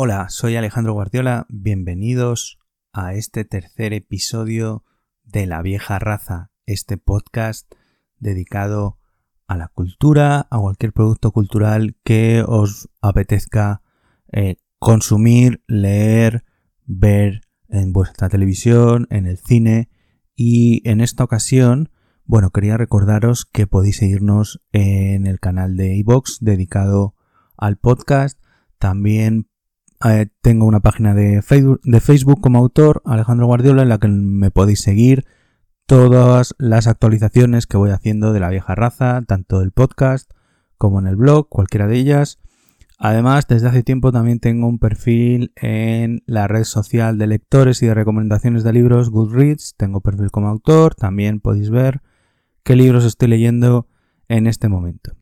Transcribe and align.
Hola, 0.00 0.28
soy 0.28 0.54
Alejandro 0.54 0.92
Guardiola, 0.92 1.44
bienvenidos 1.48 2.60
a 2.92 3.14
este 3.14 3.44
tercer 3.44 3.92
episodio 3.92 4.84
de 5.24 5.44
La 5.46 5.60
vieja 5.60 5.98
raza, 5.98 6.52
este 6.66 6.98
podcast 6.98 7.68
dedicado 8.16 9.00
a 9.48 9.56
la 9.56 9.66
cultura, 9.66 10.46
a 10.52 10.60
cualquier 10.60 10.92
producto 10.92 11.32
cultural 11.32 11.96
que 12.04 12.44
os 12.46 12.88
apetezca 13.02 13.82
eh, 14.30 14.58
consumir, 14.78 15.64
leer, 15.66 16.44
ver 16.86 17.40
en 17.68 17.92
vuestra 17.92 18.28
televisión, 18.28 19.08
en 19.10 19.26
el 19.26 19.38
cine 19.38 19.90
y 20.36 20.88
en 20.88 21.00
esta 21.00 21.24
ocasión, 21.24 21.90
bueno, 22.24 22.50
quería 22.50 22.76
recordaros 22.76 23.46
que 23.46 23.66
podéis 23.66 23.96
seguirnos 23.96 24.62
en 24.70 25.26
el 25.26 25.40
canal 25.40 25.76
de 25.76 25.96
iVox 25.96 26.38
dedicado 26.40 27.16
al 27.56 27.78
podcast. 27.78 28.40
También 28.78 29.47
eh, 30.04 30.28
tengo 30.42 30.66
una 30.66 30.80
página 30.80 31.14
de 31.14 31.42
Facebook, 31.42 32.40
como 32.40 32.58
autor, 32.58 33.02
Alejandro 33.04 33.46
Guardiola, 33.46 33.82
en 33.82 33.88
la 33.88 33.98
que 33.98 34.08
me 34.08 34.50
podéis 34.50 34.80
seguir 34.80 35.24
todas 35.86 36.54
las 36.58 36.86
actualizaciones 36.86 37.66
que 37.66 37.76
voy 37.76 37.90
haciendo 37.90 38.32
de 38.32 38.40
la 38.40 38.50
vieja 38.50 38.74
raza, 38.74 39.22
tanto 39.26 39.60
del 39.60 39.72
podcast 39.72 40.30
como 40.76 41.00
en 41.00 41.06
el 41.06 41.16
blog, 41.16 41.48
cualquiera 41.48 41.86
de 41.86 41.96
ellas. 41.96 42.38
Además, 42.98 43.46
desde 43.48 43.68
hace 43.68 43.82
tiempo 43.82 44.12
también 44.12 44.40
tengo 44.40 44.66
un 44.66 44.78
perfil 44.78 45.52
en 45.56 46.22
la 46.26 46.48
red 46.48 46.64
social 46.64 47.16
de 47.16 47.28
lectores 47.28 47.82
y 47.82 47.86
de 47.86 47.94
recomendaciones 47.94 48.64
de 48.64 48.72
libros 48.72 49.10
Goodreads. 49.10 49.74
Tengo 49.76 50.00
perfil 50.00 50.30
como 50.30 50.48
autor, 50.48 50.94
también 50.94 51.40
podéis 51.40 51.70
ver 51.70 52.02
qué 52.64 52.76
libros 52.76 53.04
estoy 53.04 53.28
leyendo 53.28 53.88
en 54.28 54.46
este 54.46 54.68
momento. 54.68 55.12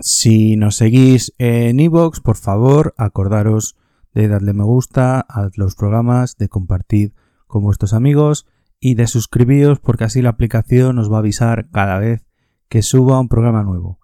Si 0.00 0.56
nos 0.56 0.76
seguís 0.76 1.34
en 1.38 1.80
iVoox, 1.80 2.20
por 2.20 2.36
favor, 2.36 2.94
acordaros 2.96 3.76
de 4.14 4.28
darle 4.28 4.52
me 4.52 4.64
gusta 4.64 5.20
a 5.20 5.50
los 5.56 5.74
programas, 5.74 6.36
de 6.36 6.48
compartir 6.48 7.14
con 7.46 7.62
vuestros 7.62 7.92
amigos 7.92 8.46
y 8.80 8.94
de 8.94 9.06
suscribiros 9.06 9.78
porque 9.78 10.04
así 10.04 10.22
la 10.22 10.30
aplicación 10.30 10.98
os 10.98 11.10
va 11.10 11.16
a 11.16 11.20
avisar 11.20 11.70
cada 11.70 11.98
vez 11.98 12.24
que 12.68 12.82
suba 12.82 13.20
un 13.20 13.28
programa 13.28 13.62
nuevo. 13.62 14.00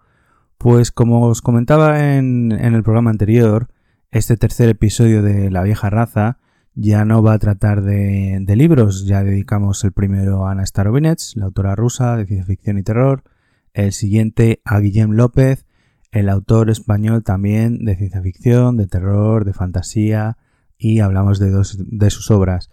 Pues 0.58 0.90
como 0.90 1.26
os 1.26 1.40
comentaba 1.40 2.16
en, 2.16 2.52
el 2.52 2.82
programa 2.82 3.10
anterior, 3.10 3.68
este 4.10 4.36
tercer 4.36 4.68
episodio 4.68 5.22
de 5.22 5.50
La 5.50 5.62
vieja 5.62 5.88
raza 5.88 6.38
ya 6.74 7.04
no 7.04 7.22
va 7.22 7.34
a 7.34 7.38
tratar 7.38 7.82
de, 7.82 8.44
libros, 8.56 9.06
ya 9.06 9.24
dedicamos 9.24 9.82
el 9.84 9.92
primero 9.92 10.46
a 10.46 10.52
Ana 10.52 10.66
Starovinets, 10.66 11.34
la 11.36 11.46
autora 11.46 11.74
rusa 11.74 12.16
de 12.16 12.26
ciencia 12.26 12.46
ficción 12.46 12.78
y 12.78 12.82
terror, 12.82 13.24
el 13.72 13.92
siguiente 13.92 14.60
a 14.64 14.78
Guillem 14.78 15.12
López, 15.12 15.66
el 16.10 16.28
autor 16.28 16.70
español 16.70 17.22
también 17.22 17.84
de 17.84 17.96
ciencia 17.96 18.22
ficción, 18.22 18.76
de 18.76 18.86
terror, 18.86 19.44
de 19.44 19.52
fantasía 19.52 20.38
y 20.76 21.00
hablamos 21.00 21.38
de 21.38 21.50
dos 21.50 21.78
de 21.78 22.10
sus 22.10 22.30
obras. 22.30 22.70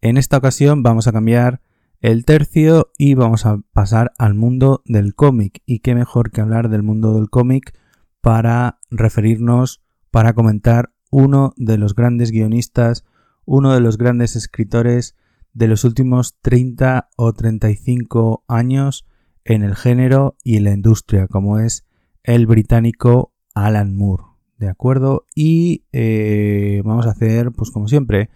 En 0.00 0.16
esta 0.18 0.36
ocasión 0.36 0.82
vamos 0.82 1.06
a 1.06 1.12
cambiar 1.12 1.60
el 2.00 2.24
tercio 2.24 2.90
y 2.98 3.14
vamos 3.14 3.46
a 3.46 3.58
pasar 3.72 4.12
al 4.18 4.34
mundo 4.34 4.82
del 4.84 5.14
cómic. 5.14 5.62
Y 5.64 5.80
qué 5.80 5.94
mejor 5.94 6.30
que 6.30 6.40
hablar 6.40 6.68
del 6.68 6.82
mundo 6.82 7.14
del 7.14 7.30
cómic 7.30 7.76
para 8.20 8.80
referirnos, 8.90 9.82
para 10.10 10.34
comentar 10.34 10.92
uno 11.10 11.54
de 11.56 11.78
los 11.78 11.94
grandes 11.94 12.30
guionistas, 12.30 13.04
uno 13.44 13.72
de 13.72 13.80
los 13.80 13.96
grandes 13.96 14.36
escritores 14.36 15.16
de 15.52 15.68
los 15.68 15.84
últimos 15.84 16.38
30 16.42 17.08
o 17.16 17.32
35 17.32 18.44
años 18.46 19.06
en 19.44 19.62
el 19.62 19.74
género 19.74 20.36
y 20.44 20.56
en 20.56 20.64
la 20.64 20.72
industria, 20.72 21.28
como 21.28 21.58
es 21.58 21.85
el 22.26 22.46
británico 22.46 23.32
Alan 23.54 23.96
Moore. 23.96 24.24
¿De 24.58 24.68
acuerdo? 24.68 25.26
Y 25.34 25.84
eh, 25.92 26.82
vamos 26.84 27.06
a 27.06 27.10
hacer, 27.10 27.52
pues 27.52 27.70
como 27.70 27.88
siempre, 27.88 28.30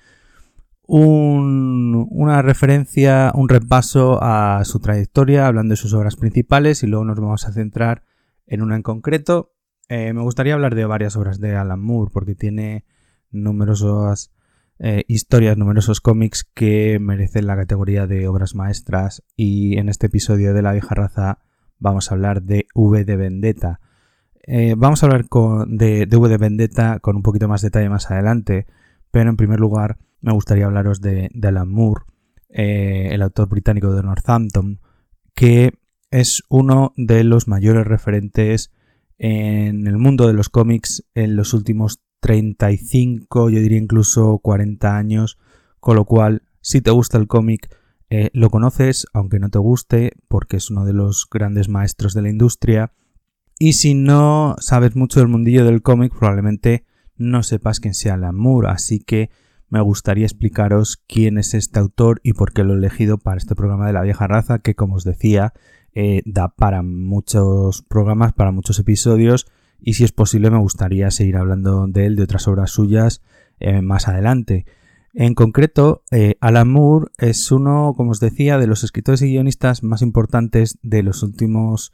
una 0.86 2.42
referencia, 2.42 3.32
un 3.34 3.48
repaso 3.48 4.18
a 4.22 4.64
su 4.64 4.80
trayectoria, 4.80 5.46
hablando 5.46 5.72
de 5.72 5.76
sus 5.76 5.94
obras 5.94 6.16
principales 6.16 6.82
y 6.82 6.88
luego 6.88 7.04
nos 7.04 7.20
vamos 7.20 7.46
a 7.46 7.52
centrar 7.52 8.04
en 8.46 8.62
una 8.62 8.76
en 8.76 8.82
concreto. 8.82 9.54
Eh, 9.88 10.12
me 10.12 10.22
gustaría 10.22 10.54
hablar 10.54 10.74
de 10.74 10.84
varias 10.84 11.16
obras 11.16 11.40
de 11.40 11.56
Alan 11.56 11.80
Moore 11.80 12.10
porque 12.12 12.34
tiene 12.34 12.84
numerosas 13.30 14.32
eh, 14.78 15.04
historias, 15.08 15.56
numerosos 15.56 16.00
cómics 16.00 16.44
que 16.54 16.98
merecen 17.00 17.46
la 17.46 17.56
categoría 17.56 18.06
de 18.06 18.28
obras 18.28 18.54
maestras 18.54 19.22
y 19.36 19.78
en 19.78 19.88
este 19.88 20.08
episodio 20.08 20.54
de 20.54 20.62
La 20.62 20.72
vieja 20.72 20.94
raza 20.94 21.38
vamos 21.80 22.10
a 22.10 22.14
hablar 22.14 22.42
de 22.42 22.66
V 22.74 23.04
de 23.04 23.16
Vendetta. 23.16 23.80
Eh, 24.42 24.74
vamos 24.76 25.02
a 25.02 25.06
hablar 25.06 25.26
de, 25.66 26.06
de 26.06 26.16
V 26.16 26.28
de 26.28 26.38
Vendetta 26.38 27.00
con 27.00 27.16
un 27.16 27.22
poquito 27.22 27.48
más 27.48 27.62
detalle 27.62 27.88
más 27.88 28.10
adelante, 28.10 28.66
pero 29.10 29.30
en 29.30 29.36
primer 29.36 29.58
lugar 29.58 29.98
me 30.20 30.32
gustaría 30.32 30.66
hablaros 30.66 31.00
de, 31.00 31.30
Alan 31.42 31.68
Moore, 31.68 32.04
eh, 32.50 33.08
el 33.12 33.22
autor 33.22 33.48
británico 33.48 33.92
de 33.92 34.02
Northampton, 34.02 34.80
que 35.34 35.72
es 36.10 36.42
uno 36.48 36.92
de 36.96 37.24
los 37.24 37.48
mayores 37.48 37.86
referentes 37.86 38.72
en 39.18 39.86
el 39.86 39.98
mundo 39.98 40.26
de 40.26 40.32
los 40.32 40.48
cómics 40.48 41.04
en 41.14 41.36
los 41.36 41.54
últimos 41.54 42.00
35, 42.20 43.50
yo 43.50 43.60
diría 43.60 43.78
incluso 43.78 44.38
40 44.38 44.96
años, 44.96 45.38
con 45.78 45.96
lo 45.96 46.04
cual, 46.04 46.42
si 46.60 46.80
te 46.80 46.90
gusta 46.90 47.18
el 47.18 47.26
cómic, 47.26 47.74
eh, 48.10 48.30
lo 48.32 48.50
conoces, 48.50 49.06
aunque 49.12 49.38
no 49.38 49.48
te 49.48 49.58
guste, 49.58 50.12
porque 50.28 50.56
es 50.56 50.70
uno 50.70 50.84
de 50.84 50.92
los 50.92 51.28
grandes 51.30 51.68
maestros 51.68 52.12
de 52.12 52.22
la 52.22 52.28
industria. 52.28 52.92
Y 53.58 53.74
si 53.74 53.94
no 53.94 54.56
sabes 54.58 54.96
mucho 54.96 55.20
del 55.20 55.28
mundillo 55.28 55.64
del 55.64 55.82
cómic, 55.82 56.12
probablemente 56.18 56.84
no 57.16 57.42
sepas 57.42 57.78
quién 57.78 57.94
sea 57.94 58.14
Alan 58.14 58.34
Moore, 58.34 58.68
así 58.68 58.98
que 58.98 59.30
me 59.68 59.80
gustaría 59.80 60.26
explicaros 60.26 61.00
quién 61.06 61.38
es 61.38 61.54
este 61.54 61.78
autor 61.78 62.20
y 62.24 62.32
por 62.32 62.52
qué 62.52 62.64
lo 62.64 62.74
he 62.74 62.78
elegido 62.78 63.18
para 63.18 63.36
este 63.36 63.54
programa 63.54 63.86
de 63.86 63.92
la 63.92 64.02
vieja 64.02 64.26
raza, 64.26 64.58
que 64.58 64.74
como 64.74 64.96
os 64.96 65.04
decía, 65.04 65.52
eh, 65.94 66.22
da 66.24 66.48
para 66.48 66.82
muchos 66.82 67.82
programas, 67.82 68.32
para 68.32 68.50
muchos 68.50 68.78
episodios, 68.80 69.46
y 69.78 69.94
si 69.94 70.02
es 70.02 70.10
posible 70.10 70.50
me 70.50 70.58
gustaría 70.58 71.10
seguir 71.12 71.36
hablando 71.36 71.86
de 71.86 72.06
él, 72.06 72.16
de 72.16 72.24
otras 72.24 72.48
obras 72.48 72.72
suyas, 72.72 73.22
eh, 73.60 73.82
más 73.82 74.08
adelante. 74.08 74.66
En 75.12 75.34
concreto, 75.34 76.04
eh, 76.10 76.36
Alan 76.40 76.70
Moore 76.70 77.10
es 77.18 77.50
uno, 77.50 77.94
como 77.96 78.12
os 78.12 78.20
decía, 78.20 78.58
de 78.58 78.66
los 78.66 78.84
escritores 78.84 79.22
y 79.22 79.28
guionistas 79.28 79.82
más 79.82 80.02
importantes 80.02 80.78
de 80.82 81.02
los 81.02 81.22
últimos 81.22 81.92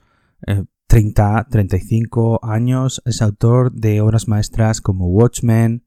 30, 0.87 1.47
35 1.51 2.41
años. 2.43 3.03
Es 3.07 3.23
autor 3.23 3.73
de 3.73 4.01
obras 4.01 4.29
maestras 4.29 4.81
como 4.81 5.09
Watchmen, 5.09 5.85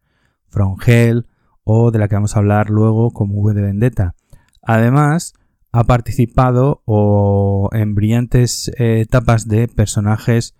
From 0.47 0.77
Hell, 0.85 1.27
o 1.63 1.91
de 1.91 1.99
la 1.99 2.07
que 2.07 2.15
vamos 2.15 2.35
a 2.35 2.39
hablar 2.39 2.69
luego 2.69 3.11
como 3.11 3.35
V 3.35 3.53
de 3.53 3.61
Vendetta. 3.61 4.15
Además, 4.61 5.33
ha 5.71 5.83
participado 5.83 6.81
o 6.85 7.69
en 7.73 7.93
brillantes 7.93 8.71
eh, 8.77 9.01
etapas 9.01 9.47
de 9.47 9.67
personajes 9.67 10.55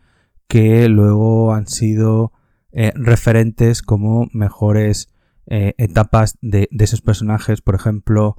que 0.48 0.88
luego 0.88 1.54
han 1.54 1.68
sido 1.68 2.32
eh, 2.72 2.92
referentes 2.96 3.82
como 3.82 4.28
mejores 4.34 5.10
eh, 5.50 5.74
etapas 5.78 6.38
de, 6.42 6.70
esos 6.72 7.02
personajes. 7.02 7.62
Por 7.62 7.76
ejemplo, 7.76 8.38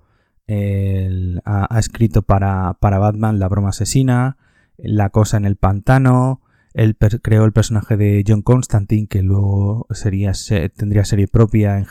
ha, 1.44 1.78
escrito 1.78 2.22
para, 2.22 2.78
para 2.80 2.98
Batman 2.98 3.38
La 3.38 3.48
broma 3.48 3.68
asesina, 3.68 4.38
La 4.78 5.10
cosa 5.10 5.36
en 5.36 5.44
el 5.44 5.56
pantano, 5.56 6.40
él 6.72 6.96
creó 6.96 7.44
el 7.44 7.52
personaje 7.52 7.96
de 7.96 8.24
John 8.26 8.42
Constantine, 8.42 9.08
que 9.08 9.22
luego 9.22 9.86
sería, 9.90 10.32
tendría 10.76 11.04
serie 11.04 11.26
propia 11.26 11.78
en 11.78 11.86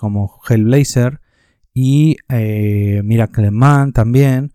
como 0.00 0.40
Hellblazer. 0.48 1.20
Y 1.72 2.16
eh, 2.28 3.02
Miracle 3.04 3.50
Man 3.50 3.92
también. 3.92 4.52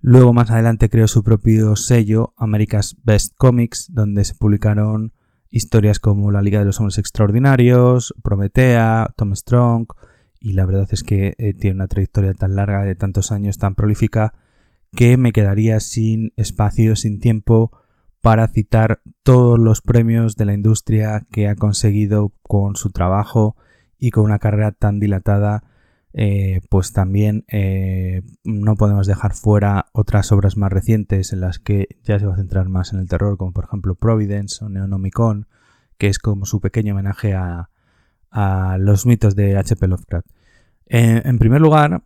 Luego 0.00 0.32
más 0.32 0.50
adelante 0.50 0.88
creó 0.88 1.08
su 1.08 1.22
propio 1.22 1.76
sello, 1.76 2.34
America's 2.36 2.96
Best 3.04 3.34
Comics, 3.36 3.88
donde 3.92 4.24
se 4.24 4.34
publicaron 4.34 5.12
historias 5.52 6.00
como 6.00 6.32
La 6.32 6.42
Liga 6.42 6.58
de 6.58 6.64
los 6.64 6.80
Hombres 6.80 6.98
Extraordinarios, 6.98 8.14
Prometea, 8.22 9.12
Tom 9.16 9.36
Strong. 9.36 9.86
Y 10.40 10.54
la 10.54 10.66
verdad 10.66 10.88
es 10.90 11.04
que 11.04 11.34
eh, 11.38 11.54
tiene 11.54 11.76
una 11.76 11.86
trayectoria 11.86 12.34
tan 12.34 12.56
larga, 12.56 12.82
de 12.82 12.96
tantos 12.96 13.30
años, 13.30 13.58
tan 13.58 13.76
prolífica, 13.76 14.34
que 14.96 15.16
me 15.16 15.32
quedaría 15.32 15.78
sin 15.78 16.32
espacio, 16.36 16.96
sin 16.96 17.20
tiempo 17.20 17.70
para 18.20 18.48
citar 18.48 19.02
todos 19.22 19.58
los 19.58 19.82
premios 19.82 20.36
de 20.36 20.46
la 20.46 20.54
industria 20.54 21.26
que 21.30 21.48
ha 21.48 21.54
conseguido 21.54 22.32
con 22.42 22.74
su 22.76 22.90
trabajo 22.90 23.56
y 23.98 24.10
con 24.10 24.24
una 24.24 24.38
carrera 24.38 24.72
tan 24.72 25.00
dilatada, 25.00 25.64
eh, 26.14 26.60
pues 26.68 26.92
también 26.92 27.44
eh, 27.48 28.22
no 28.44 28.76
podemos 28.76 29.06
dejar 29.06 29.34
fuera 29.34 29.86
otras 29.92 30.30
obras 30.32 30.56
más 30.56 30.72
recientes 30.72 31.32
en 31.32 31.40
las 31.40 31.58
que 31.58 31.88
ya 32.04 32.18
se 32.18 32.26
va 32.26 32.34
a 32.34 32.36
centrar 32.36 32.68
más 32.68 32.92
en 32.92 33.00
el 33.00 33.08
terror, 33.08 33.36
como 33.38 33.52
por 33.52 33.64
ejemplo 33.64 33.94
Providence 33.94 34.64
o 34.64 34.68
Neonomicon, 34.68 35.46
que 35.98 36.08
es 36.08 36.18
como 36.18 36.44
su 36.46 36.60
pequeño 36.60 36.94
homenaje 36.94 37.34
a, 37.34 37.68
los 38.78 39.04
mitos 39.04 39.36
de 39.36 39.58
H.P. 39.58 39.88
Lovecraft. 39.88 40.26
Eh, 40.86 41.20
en 41.22 41.38
primer 41.38 41.60
lugar, 41.60 42.02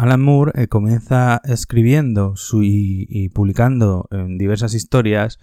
Alan 0.00 0.22
Moore 0.22 0.52
eh, 0.54 0.66
comienza 0.66 1.42
escribiendo 1.44 2.32
y, 2.54 3.28
publicando 3.28 4.08
diversas 4.38 4.72
historias 4.72 5.38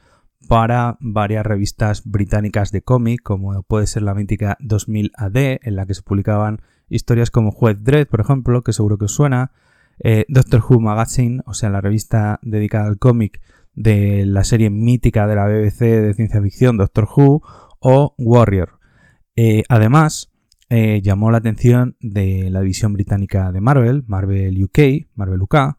para 0.47 0.97
varias 0.99 1.45
revistas 1.45 2.01
británicas 2.05 2.71
de 2.71 2.81
cómic, 2.81 3.21
como 3.21 3.61
puede 3.61 3.85
ser 3.85 4.01
la 4.01 4.15
mítica 4.15 4.57
2000 4.59 5.11
AD, 5.15 5.59
en 5.61 5.75
la 5.75 5.85
que 5.85 5.93
se 5.93 6.01
publicaban 6.01 6.61
historias 6.89 7.31
como 7.31 7.51
Juez 7.51 7.83
Dredd, 7.83 8.07
por 8.07 8.21
ejemplo, 8.21 8.63
que 8.63 8.73
seguro 8.73 8.97
que 8.97 9.05
os 9.05 9.13
suena, 9.13 9.51
eh, 9.99 10.25
Doctor 10.27 10.63
Who 10.67 10.79
Magazine, 10.79 11.41
o 11.45 11.53
sea, 11.53 11.69
la 11.69 11.81
revista 11.81 12.39
dedicada 12.43 12.87
al 12.87 12.99
cómic 12.99 13.41
de 13.73 14.25
la 14.25 14.43
serie 14.43 14.69
mítica 14.69 15.27
de 15.27 15.35
la 15.35 15.47
BBC 15.47 16.01
de 16.01 16.13
ciencia 16.13 16.41
ficción 16.41 16.77
Doctor 16.77 17.07
Who, 17.15 17.41
o 17.79 18.15
Warrior. 18.17 18.79
Eh, 19.35 19.63
además, 19.69 20.31
eh, 20.69 21.01
llamó 21.01 21.31
la 21.31 21.37
atención 21.37 21.95
de 21.99 22.49
la 22.49 22.61
división 22.61 22.93
británica 22.93 23.51
de 23.51 23.61
Marvel, 23.61 24.03
Marvel 24.07 24.63
UK, 24.63 25.07
Marvel 25.15 25.41
UK, 25.41 25.77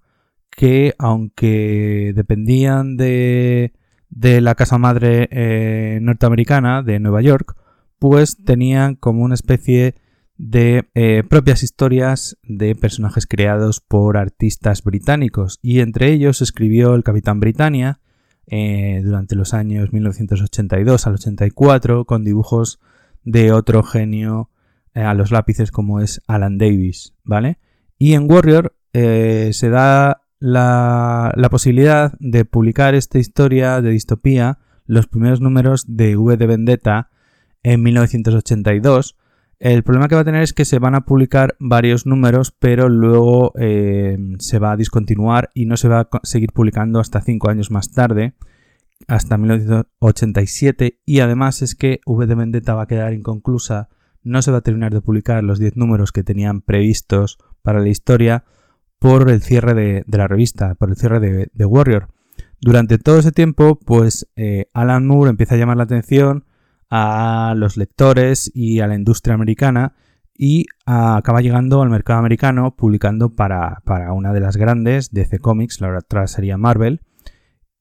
que 0.50 0.94
aunque 0.98 2.12
dependían 2.14 2.96
de, 2.96 3.72
de 4.10 4.40
la 4.40 4.54
casa 4.54 4.78
madre 4.78 6.00
norteamericana 6.00 6.82
de 6.82 7.00
Nueva 7.00 7.20
York, 7.20 7.56
pues 7.98 8.42
tenían 8.44 8.94
como 8.94 9.22
una 9.22 9.34
especie 9.34 9.82
de 9.82 10.07
eh, 10.38 11.24
propias 11.28 11.62
historias 11.62 12.38
de 12.42 12.74
personajes 12.74 13.26
creados 13.26 13.80
por 13.80 14.16
artistas 14.16 14.82
británicos 14.82 15.58
y 15.62 15.80
entre 15.80 16.12
ellos 16.12 16.42
escribió 16.42 16.94
el 16.94 17.04
Capitán 17.04 17.40
Britannia 17.40 18.00
durante 18.50 19.36
los 19.36 19.52
años 19.52 19.92
1982 19.92 21.06
al 21.06 21.14
84 21.14 22.06
con 22.06 22.24
dibujos 22.24 22.80
de 23.24 23.52
otro 23.52 23.82
genio 23.82 24.48
eh, 24.94 25.02
a 25.02 25.14
los 25.14 25.30
lápices 25.30 25.70
como 25.70 26.00
es 26.00 26.22
Alan 26.26 26.58
Davis, 26.58 27.14
¿vale? 27.22 27.58
Y 27.98 28.14
en 28.14 28.30
Warrior 28.30 28.74
eh, 28.92 29.50
se 29.52 29.68
da 29.68 30.22
la, 30.40 31.32
posibilidad 31.50 32.14
de 32.20 32.44
publicar 32.44 32.94
esta 32.94 33.18
historia 33.18 33.80
de 33.80 33.90
distopía, 33.90 34.58
los 34.86 35.06
primeros 35.06 35.40
números 35.40 35.84
de 35.88 36.16
V 36.16 36.36
de 36.36 36.46
Vendetta 36.46 37.10
en 37.62 37.82
1982. 37.82 39.16
El 39.60 39.82
problema 39.82 40.08
que 40.08 40.14
va 40.14 40.20
a 40.20 40.24
tener 40.24 40.42
es 40.42 40.52
que 40.52 40.64
se 40.64 40.78
van 40.78 40.94
a 40.94 41.04
publicar 41.04 41.56
varios 41.58 42.06
números, 42.06 42.52
pero 42.52 42.88
luego 42.88 43.52
eh, 43.58 44.16
se 44.38 44.58
va 44.58 44.72
a 44.72 44.76
discontinuar 44.76 45.50
y 45.52 45.66
no 45.66 45.76
se 45.76 45.88
va 45.88 46.00
a 46.00 46.08
seguir 46.22 46.52
publicando 46.52 47.00
hasta 47.00 47.20
cinco 47.20 47.50
años 47.50 47.70
más 47.70 47.90
tarde, 47.90 48.34
hasta 49.08 49.36
1987. 49.36 51.00
Y 51.04 51.20
además 51.20 51.62
es 51.62 51.74
que 51.74 52.00
V 52.06 52.26
de 52.26 52.34
Vendetta 52.34 52.74
va 52.74 52.82
a 52.82 52.86
quedar 52.86 53.12
inconclusa 53.14 53.88
no 54.28 54.42
se 54.42 54.50
va 54.50 54.58
a 54.58 54.62
terminar 54.62 54.92
de 54.92 55.00
publicar 55.00 55.42
los 55.42 55.58
10 55.58 55.76
números 55.76 56.12
que 56.12 56.22
tenían 56.22 56.60
previstos 56.60 57.38
para 57.62 57.80
la 57.80 57.88
historia 57.88 58.44
por 58.98 59.30
el 59.30 59.42
cierre 59.42 59.74
de, 59.74 60.04
la 60.06 60.28
revista, 60.28 60.74
por 60.74 60.90
el 60.90 60.96
cierre 60.96 61.20
de, 61.20 61.64
Warrior. 61.64 62.08
Durante 62.60 62.98
todo 62.98 63.18
ese 63.18 63.32
tiempo, 63.32 63.78
pues 63.78 64.28
eh, 64.36 64.66
Alan 64.74 65.06
Moore 65.06 65.30
empieza 65.30 65.54
a 65.54 65.58
llamar 65.58 65.76
la 65.76 65.84
atención 65.84 66.44
a 66.90 67.54
los 67.56 67.76
lectores 67.76 68.50
y 68.54 68.80
a 68.80 68.86
la 68.86 68.94
industria 68.94 69.34
americana 69.34 69.94
y 70.34 70.66
acaba 70.86 71.40
llegando 71.40 71.82
al 71.82 71.90
mercado 71.90 72.20
americano 72.20 72.76
publicando 72.76 73.34
para, 73.34 73.82
para, 73.84 74.12
una 74.12 74.32
de 74.32 74.40
las 74.40 74.56
grandes, 74.56 75.10
DC 75.12 75.40
Comics, 75.40 75.80
la 75.80 75.98
otra 75.98 76.28
sería 76.28 76.56
Marvel. 76.56 77.00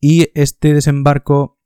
Y 0.02 0.30
este 0.34 0.74
desembarco 0.74 1.60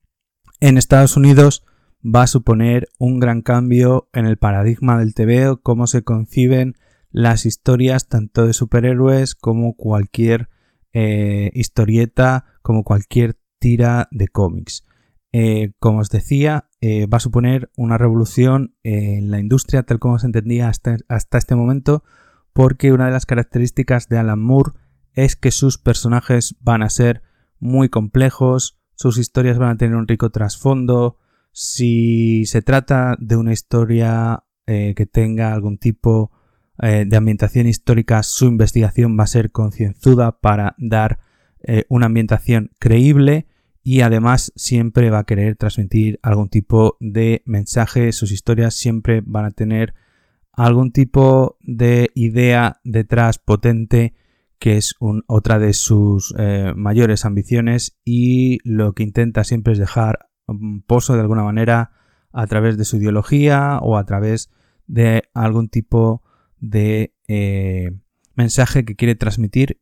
en 0.59 0.77
Estados 0.77 1.15
Unidos 1.15 1.65
va 2.03 2.23
a 2.23 2.27
suponer 2.27 2.89
un 2.99 3.19
gran 3.19 3.41
cambio 3.41 4.09
en 4.13 4.25
el 4.25 4.38
paradigma 4.38 4.99
del 4.99 5.13
TV, 5.13 5.57
cómo 5.63 5.88
se 5.88 6.03
conciben 6.03 6.75
las 7.09 7.45
historias 7.45 8.07
tanto 8.07 8.45
de 8.45 8.53
superhéroes 8.53 9.35
como 9.35 9.75
cualquier 9.75 10.49
eh, 10.93 11.51
historieta, 11.53 12.45
como 12.61 12.83
cualquier 12.83 13.38
tira 13.59 14.07
de 14.11 14.27
cómics. 14.27 14.85
Eh, 15.33 15.72
como 15.80 16.00
os 16.00 16.10
decía, 16.10 16.69
eh, 16.81 17.06
va 17.06 17.18
a 17.18 17.22
suponer 17.22 17.72
una 17.78 17.98
revolución 17.98 18.75
en 18.83 19.31
la 19.31 19.39
industria 19.39 19.83
tal 19.83 19.98
como 19.98 20.19
se 20.19 20.25
entendía 20.25 20.68
hasta, 20.68 20.98
este 21.38 21.56
momento, 21.56 22.04
porque 22.51 22.92
una 22.92 23.06
de 23.06 23.12
las 23.12 23.25
características 23.25 24.10
de 24.10 24.18
Alan 24.18 24.42
Moore 24.42 24.74
es 25.13 25.38
que 25.38 25.51
sus 25.51 25.78
personajes 25.78 26.56
van 26.60 26.83
a 26.83 26.89
ser 26.89 27.22
muy 27.60 27.88
complejos, 27.88 28.78
sus 28.95 29.18
historias 29.18 29.57
van 29.57 29.69
a 29.69 29.78
tener 29.78 29.95
un 29.95 30.07
rico 30.07 30.31
trasfondo, 30.31 31.18
si 31.54 32.45
se 32.45 32.62
trata 32.62 33.16
de 33.19 33.38
una 33.38 33.54
historia 33.54 34.44
eh, 34.68 34.94
que 34.95 35.06
tenga 35.06 35.54
algún 35.54 35.77
tipo 35.77 36.31
de 36.77 37.16
ambientación 37.16 37.68
histórica, 37.68 38.24
su 38.24 38.48
investigación 38.48 39.16
va 39.19 39.25
a 39.25 39.27
ser 39.27 39.51
concienzuda 39.51 40.39
para 40.39 40.74
dar 40.80 41.19
una 41.89 42.07
ambientación 42.07 42.72
creíble 42.80 43.45
y 43.83 44.01
además 44.01 44.51
siempre 44.56 45.10
va 45.10 45.19
a 45.19 45.24
querer 45.24 45.56
transmitir 45.56 46.19
algún 46.22 46.50
tipo 46.50 46.98
de 47.00 47.42
mensaje. 47.45 48.12
Sus 48.12 48.31
historias 48.31 48.75
siempre 48.75 49.22
van 49.25 49.45
a 49.45 49.51
tener 49.51 49.94
algún 50.51 50.92
tipo 50.92 51.57
de 51.62 52.10
idea 52.13 52.80
detrás 52.83 53.39
potente 53.39 54.13
que 54.60 54.78
es 54.78 54.95
otra 55.25 55.57
de 55.57 55.74
sus 55.74 56.36
mayores 56.75 57.25
ambiciones 57.25 57.98
y 58.06 58.60
lo 58.63 58.94
que 58.94 59.01
intenta 59.01 59.44
siempre 59.44 59.74
es 59.74 59.80
dejar 59.80 60.30
pozo 60.86 61.16
de 61.16 61.22
alguna 61.22 61.44
manera 61.44 61.92
a 62.31 62.48
través 62.48 62.77
de 62.77 62.86
su 62.86 62.98
ideología 62.98 63.79
o 63.82 63.98
a 63.98 64.05
través 64.05 64.51
de 64.88 65.24
algún 65.34 65.70
tipo 65.70 66.24
de 66.60 67.15
eh, 67.27 67.91
mensaje 68.36 68.86
que 68.86 68.96
quiere 68.96 69.15
transmitir 69.15 69.82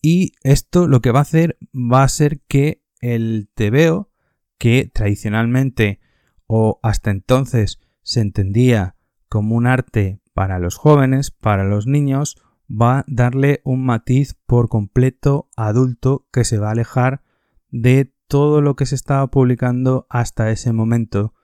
y 0.00 0.32
esto 0.42 0.86
lo 0.86 1.00
que 1.00 1.12
va 1.12 1.20
a 1.20 1.22
hacer 1.22 1.58
va 1.74 2.02
a 2.02 2.08
ser 2.08 2.40
que 2.48 2.81
el 3.02 3.50
TVO 3.54 4.10
que 4.56 4.90
tradicionalmente 4.92 6.00
o 6.46 6.80
hasta 6.82 7.10
entonces 7.10 7.78
se 8.02 8.20
entendía 8.20 8.96
como 9.28 9.54
un 9.56 9.66
arte 9.66 10.20
para 10.32 10.58
los 10.58 10.76
jóvenes, 10.76 11.30
para 11.30 11.64
los 11.64 11.86
niños, 11.86 12.36
va 12.70 13.00
a 13.00 13.04
darle 13.06 13.60
un 13.64 13.84
matiz 13.84 14.34
por 14.46 14.68
completo 14.68 15.50
adulto 15.56 16.26
que 16.32 16.44
se 16.44 16.58
va 16.58 16.68
a 16.68 16.72
alejar 16.72 17.22
de 17.70 18.14
todo 18.28 18.60
lo 18.60 18.76
que 18.76 18.86
se 18.86 18.94
estaba 18.94 19.26
publicando 19.26 20.06
hasta 20.08 20.50
ese 20.50 20.72
momento. 20.72 21.34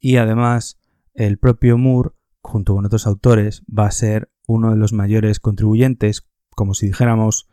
Y 0.00 0.16
además 0.16 0.80
el 1.14 1.38
propio 1.38 1.78
Moore, 1.78 2.10
junto 2.40 2.74
con 2.74 2.84
otros 2.84 3.06
autores, 3.06 3.62
va 3.66 3.86
a 3.86 3.92
ser 3.92 4.32
uno 4.46 4.70
de 4.70 4.76
los 4.76 4.92
mayores 4.92 5.40
contribuyentes, 5.40 6.28
como 6.50 6.74
si 6.74 6.86
dijéramos 6.86 7.48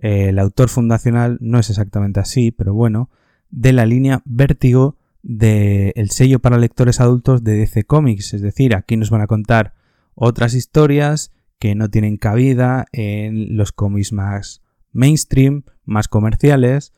el 0.00 0.38
autor 0.38 0.68
fundacional, 0.68 1.38
no 1.40 1.58
es 1.58 1.70
exactamente 1.70 2.20
así, 2.20 2.50
pero 2.50 2.74
bueno, 2.74 3.10
de 3.50 3.72
la 3.72 3.86
línea 3.86 4.22
Vértigo 4.24 4.96
del 5.22 6.10
sello 6.10 6.38
para 6.40 6.58
lectores 6.58 7.00
adultos 7.00 7.44
de 7.44 7.56
DC 7.56 7.84
Comics, 7.84 8.34
es 8.34 8.42
decir, 8.42 8.74
aquí 8.74 8.96
nos 8.96 9.10
van 9.10 9.20
a 9.20 9.26
contar 9.26 9.74
otras 10.14 10.54
historias 10.54 11.32
que 11.58 11.74
no 11.74 11.90
tienen 11.90 12.16
cabida 12.16 12.86
en 12.92 13.56
los 13.56 13.72
cómics 13.72 14.12
más 14.12 14.62
mainstream, 14.92 15.64
más 15.84 16.08
comerciales, 16.08 16.92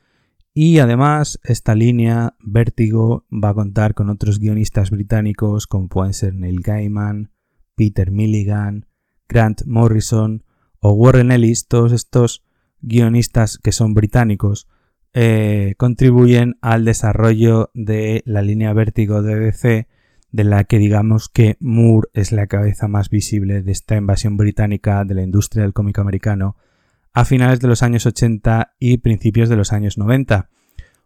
y 0.55 0.81
además, 0.81 1.41
esta 1.45 1.75
línea 1.75 2.35
Vértigo 2.39 3.25
va 3.33 3.51
a 3.51 3.55
contar 3.55 3.95
con 3.95 4.11
otros 4.11 4.39
guionistas 4.39 4.91
británicos 4.91 5.67
como 5.67 5.89
pueden 5.89 6.13
ser 6.13 6.35
Neil 6.35 6.61
Gaiman, 6.61 7.31
Peter 7.75 8.11
Milligan, 8.11 8.87
Grant 9.29 9.63
Morrison 9.65 10.45
o 10.79 10.93
Warren 10.93 11.33
Ellis. 11.33 11.69
Todos 11.69 11.93
estos 11.93 12.43
guionistas 12.83 13.59
que 13.59 13.73
son 13.73 13.95
británicos 13.95 14.69
eh, 15.15 15.75
contribuyen 15.77 16.57
al 16.63 16.85
desarrollo 16.87 17.71
de 17.75 18.23
la 18.25 18.41
línea 18.41 18.73
Vértigo 18.73 19.23
de 19.23 19.39
DC, 19.39 19.87
de 20.31 20.45
la 20.45 20.65
que 20.65 20.79
digamos 20.79 21.29
que 21.29 21.57
Moore 21.61 22.09
es 22.15 22.33
la 22.33 22.47
cabeza 22.47 22.89
más 22.89 23.11
visible 23.11 23.63
de 23.63 23.73
esta 23.73 23.97
invasión 23.97 24.39
británica 24.39 25.05
de 25.05 25.15
la 25.15 25.23
industria 25.23 25.65
del 25.65 25.75
cómic 25.75 25.99
americano 25.99 26.57
a 27.13 27.27
finales 27.27 27.61
de 27.61 27.69
los 27.69 27.83
años 27.83 28.07
80 28.07 28.75
y 28.79 28.99
principios 28.99 29.51
de 29.51 29.57
los 29.57 29.75
años 29.75 29.99
90. 29.99 30.49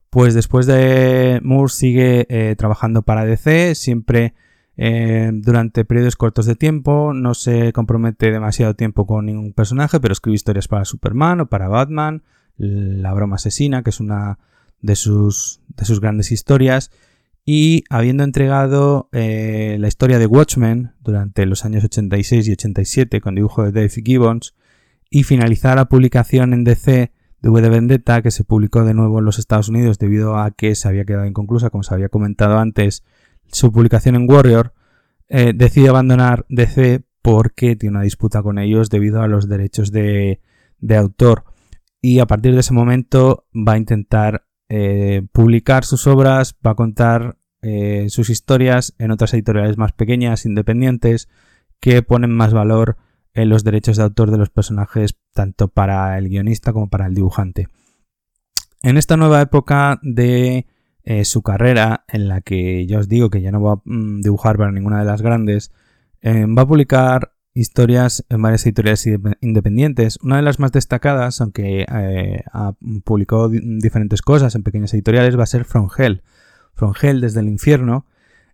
Pues 0.09 0.35
después 0.35 0.67
de 0.67 1.41
Moore 1.43 1.73
sigue 1.73 2.27
eh, 2.29 2.55
trabajando 2.57 3.03
para 3.03 3.25
DC, 3.25 3.75
siempre 3.75 4.35
eh, 4.77 5.31
durante 5.33 5.85
periodos 5.85 6.17
cortos 6.17 6.47
de 6.47 6.55
tiempo, 6.55 7.13
no 7.15 7.35
se 7.35 7.73
compromete 7.73 8.31
demasiado 8.31 8.75
tiempo 8.75 9.07
con 9.07 9.27
ningún 9.27 9.53
personaje, 9.53 10.01
pero 10.01 10.13
escribe 10.13 10.35
historias 10.35 10.69
para 10.69 10.85
Superman 10.85 11.41
o 11.41 11.47
para 11.47 11.69
Batman, 11.69 12.23
La 12.57 13.13
broma 13.13 13.37
asesina, 13.37 13.83
que 13.83 13.91
es 13.91 14.01
una 14.01 14.39
de 14.83 14.97
sus, 14.97 15.61
de 15.69 15.85
sus 15.85 16.01
grandes 16.01 16.31
historias, 16.31 16.91
y 17.45 17.85
habiendo 17.91 18.25
entregado 18.25 19.09
eh, 19.13 19.77
la 19.79 19.89
historia 19.89 20.19
de 20.19 20.27
Watchmen 20.27 20.93
durante 21.01 21.47
los 21.47 21.65
años 21.65 21.85
86 21.85 22.49
y 22.49 22.53
87 22.53 23.21
con 23.21 23.35
dibujo 23.35 23.63
de 23.63 23.73
Dave 23.73 23.89
Gibbons, 23.89 24.55
y 25.09 25.23
finalizar 25.23 25.77
la 25.77 25.89
publicación 25.89 26.53
en 26.53 26.65
DC 26.65 27.13
de 27.41 27.49
V 27.49 27.63
de 27.63 27.69
Vendetta, 27.69 28.23
que 28.23 28.31
se 28.31 28.45
publicó 28.45 28.85
de 28.85 28.93
nuevo 28.93 29.21
en 29.21 29.25
los 29.25 29.39
Estados 29.39 29.69
Unidos 29.69 29.99
debido 29.99 30.37
a 30.37 30.51
que 30.51 30.75
se 30.75 30.89
había 30.89 31.05
quedado 31.05 31.27
inconclusa, 31.27 31.71
como 31.71 31.83
se 31.83 31.95
había 31.95 32.09
comentado 32.09 32.59
antes, 32.59 33.05
su 33.53 33.73
publicación 33.73 34.17
en 34.17 34.31
Warrior, 34.31 34.73
eh, 35.29 35.53
decide 35.55 35.89
abandonar 35.89 36.47
DC 36.49 37.03
porque 37.23 37.75
tiene 37.75 37.97
una 37.97 38.05
disputa 38.05 38.43
con 38.43 38.59
ellos 38.59 38.89
debido 38.89 39.23
a 39.23 39.29
los 39.29 39.49
derechos 39.49 39.91
de, 39.91 40.41
autor. 40.97 41.45
Y 42.01 42.21
a 42.21 42.27
partir 42.27 42.55
de 42.55 42.61
ese 42.61 42.73
momento 42.73 43.47
va 43.53 43.73
a 43.73 43.79
intentar 43.79 44.47
eh, 44.69 45.27
publicar 45.33 45.85
sus 45.85 46.07
obras, 46.07 46.57
va 46.65 46.73
a 46.73 46.77
contar 46.77 47.39
eh, 47.63 48.07
sus 48.11 48.31
historias 48.31 48.95
en 48.99 49.11
otras 49.11 49.35
editoriales 49.35 49.77
más 49.77 49.93
pequeñas, 49.93 50.47
independientes, 50.47 51.29
que 51.81 52.03
ponen 52.03 52.31
más 52.31 52.53
valor 52.53 52.97
en 53.35 53.49
los 53.49 53.65
derechos 53.65 53.97
de 53.97 54.05
autor 54.05 54.31
de 54.31 54.39
los 54.39 54.51
personajes, 54.51 55.19
tanto 55.33 55.69
para 55.69 56.17
el 56.19 56.29
guionista 56.29 56.73
como 56.73 56.89
para 56.89 57.07
el 57.07 57.15
dibujante. 57.15 57.69
En 58.83 58.97
esta 58.97 59.17
nueva 59.17 59.41
época 59.41 59.99
de 60.03 60.67
eh, 61.07 61.25
su 61.25 61.43
carrera, 61.43 62.05
en 62.09 62.29
la 62.29 62.43
que 62.43 62.87
ya 62.87 62.99
os 62.99 63.09
digo 63.09 63.31
que 63.31 63.41
ya 63.41 63.51
no 63.51 63.63
va 63.63 63.73
a 63.73 63.81
mm, 63.85 64.21
dibujar 64.21 64.59
para 64.59 64.73
ninguna 64.73 64.99
de 64.99 65.07
las 65.07 65.23
grandes, 65.23 65.73
va 66.23 66.63
a 66.63 66.67
publicar 66.67 67.37
historias 67.57 68.25
en 68.29 68.43
varias 68.43 68.67
editoriales 68.67 69.09
independientes. 69.41 70.19
Una 70.23 70.37
de 70.37 70.43
las 70.43 70.61
más 70.61 70.73
destacadas, 70.73 71.41
aunque 71.41 71.87
eh, 71.91 72.43
ha 72.53 72.75
publicado 73.03 73.49
diferentes 73.49 74.21
cosas 74.21 74.55
en 74.55 74.63
pequeñas 74.63 74.93
editoriales, 74.93 75.39
va 75.39 75.45
a 75.45 75.47
ser 75.47 75.65
From 75.65 75.89
Hell. 75.97 76.23
From 76.75 76.93
Hell 77.01 77.23
desde 77.23 77.41
el 77.41 77.49
infierno 77.49 78.07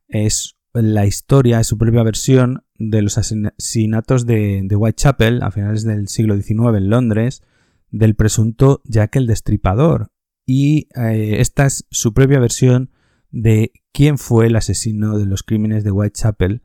es 0.06 0.56
la 0.72 1.04
historia, 1.04 1.58
es 1.58 1.66
su 1.66 1.76
propia 1.76 2.04
versión 2.04 2.64
de 2.76 3.02
los 3.02 3.18
asesinatos 3.18 4.24
de, 4.24 4.66
Whitechapel 4.70 5.42
a 5.42 5.50
finales 5.50 5.84
del 5.84 6.06
siglo 6.08 6.40
XIX 6.40 6.76
en 6.76 6.88
Londres 6.88 7.42
del 7.90 8.14
presunto 8.14 8.82
Jack 8.84 9.16
el 9.16 9.26
Destripador. 9.26 10.11
Y 10.44 10.88
eh, 10.96 11.40
esta 11.40 11.66
es 11.66 11.86
su 11.90 12.12
propia 12.12 12.40
versión 12.40 12.90
de 13.30 13.72
quién 13.92 14.18
fue 14.18 14.46
el 14.46 14.56
asesino 14.56 15.18
de 15.18 15.26
los 15.26 15.42
crímenes 15.42 15.84
de 15.84 15.90
Whitechapel 15.90 16.62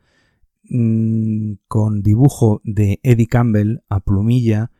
Mm, 0.69 1.59
con 1.69 2.03
dibujo 2.03 2.59
de 2.65 2.99
Eddie 3.03 3.27
Campbell 3.27 3.83
a 3.87 4.01
plumilla 4.01 4.71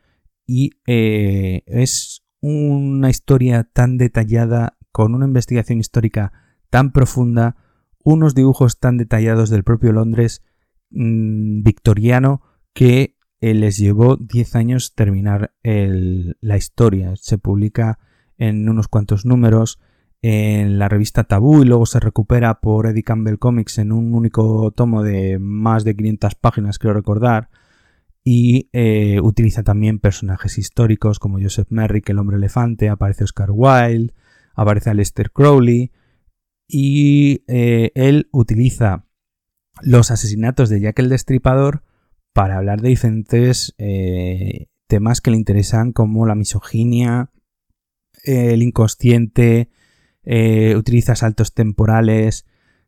y 0.46 0.72
eh, 0.86 1.62
es 1.66 2.26
una 2.40 3.08
historia 3.08 3.64
tan 3.64 3.96
detallada, 3.96 4.76
con 4.92 5.14
una 5.14 5.26
investigación 5.26 5.80
histórica 5.80 6.32
tan 6.68 6.92
profunda, 6.92 7.56
unos 8.04 8.34
dibujos 8.34 8.78
tan 8.78 8.98
detallados 8.98 9.48
del 9.48 9.64
propio 9.64 9.92
Londres 9.92 10.42
mm, 10.90 11.62
victoriano 11.62 12.42
que 12.74 13.16
eh, 13.40 13.54
les 13.54 13.78
llevó 13.78 14.16
10 14.16 14.56
años 14.56 14.94
terminar 14.94 15.54
la 15.62 16.56
historia. 16.56 17.14
Se 17.16 17.38
publica 17.38 17.98
en 18.38 18.68
unos 18.68 18.88
cuantos 18.88 19.26
números 19.26 19.78
en 20.22 20.78
la 20.78 20.88
revista 20.88 21.24
Tabú 21.24 21.62
y 21.62 21.64
luego 21.64 21.86
se 21.86 22.00
recupera 22.00 22.60
por 22.60 22.86
Eddie 22.86 23.04
Campbell 23.04 23.38
Comics 23.38 23.78
en 23.78 23.92
un 23.92 24.14
único 24.14 24.72
tomo 24.72 25.02
de 25.02 25.38
más 25.38 25.84
de 25.84 25.94
500 25.94 26.34
páginas, 26.34 26.78
creo 26.78 26.94
recordar. 26.94 27.50
Y 28.24 28.68
eh, 28.72 29.20
utiliza 29.22 29.62
también 29.62 30.00
personajes 30.00 30.58
históricos 30.58 31.18
como 31.18 31.40
Joseph 31.40 31.68
Merrick, 31.70 32.08
el 32.10 32.18
hombre 32.18 32.36
elefante, 32.36 32.88
aparece 32.88 33.24
Oscar 33.24 33.50
Wilde, 33.52 34.12
aparece 34.54 34.90
Aleister 34.90 35.30
Crowley. 35.30 35.92
Y 36.66 37.44
eh, 37.46 37.92
él 37.94 38.28
utiliza 38.32 39.06
los 39.82 40.10
asesinatos 40.10 40.68
de 40.68 40.80
Jack 40.80 40.98
el 40.98 41.08
Destripador 41.08 41.84
para 42.32 42.58
hablar 42.58 42.80
de 42.80 42.90
diferentes 42.90 43.74
eh, 43.78 44.66
temas 44.88 45.20
que 45.20 45.30
le 45.30 45.36
interesan 45.36 45.92
como 45.92 46.26
la 46.26 46.34
misoginia, 46.34 47.30
el 48.24 48.62
inconsciente, 48.62 49.70
eh, 50.24 50.76
utiliza 50.76 51.16
saltos 51.16 51.54
temporales, 51.54 52.46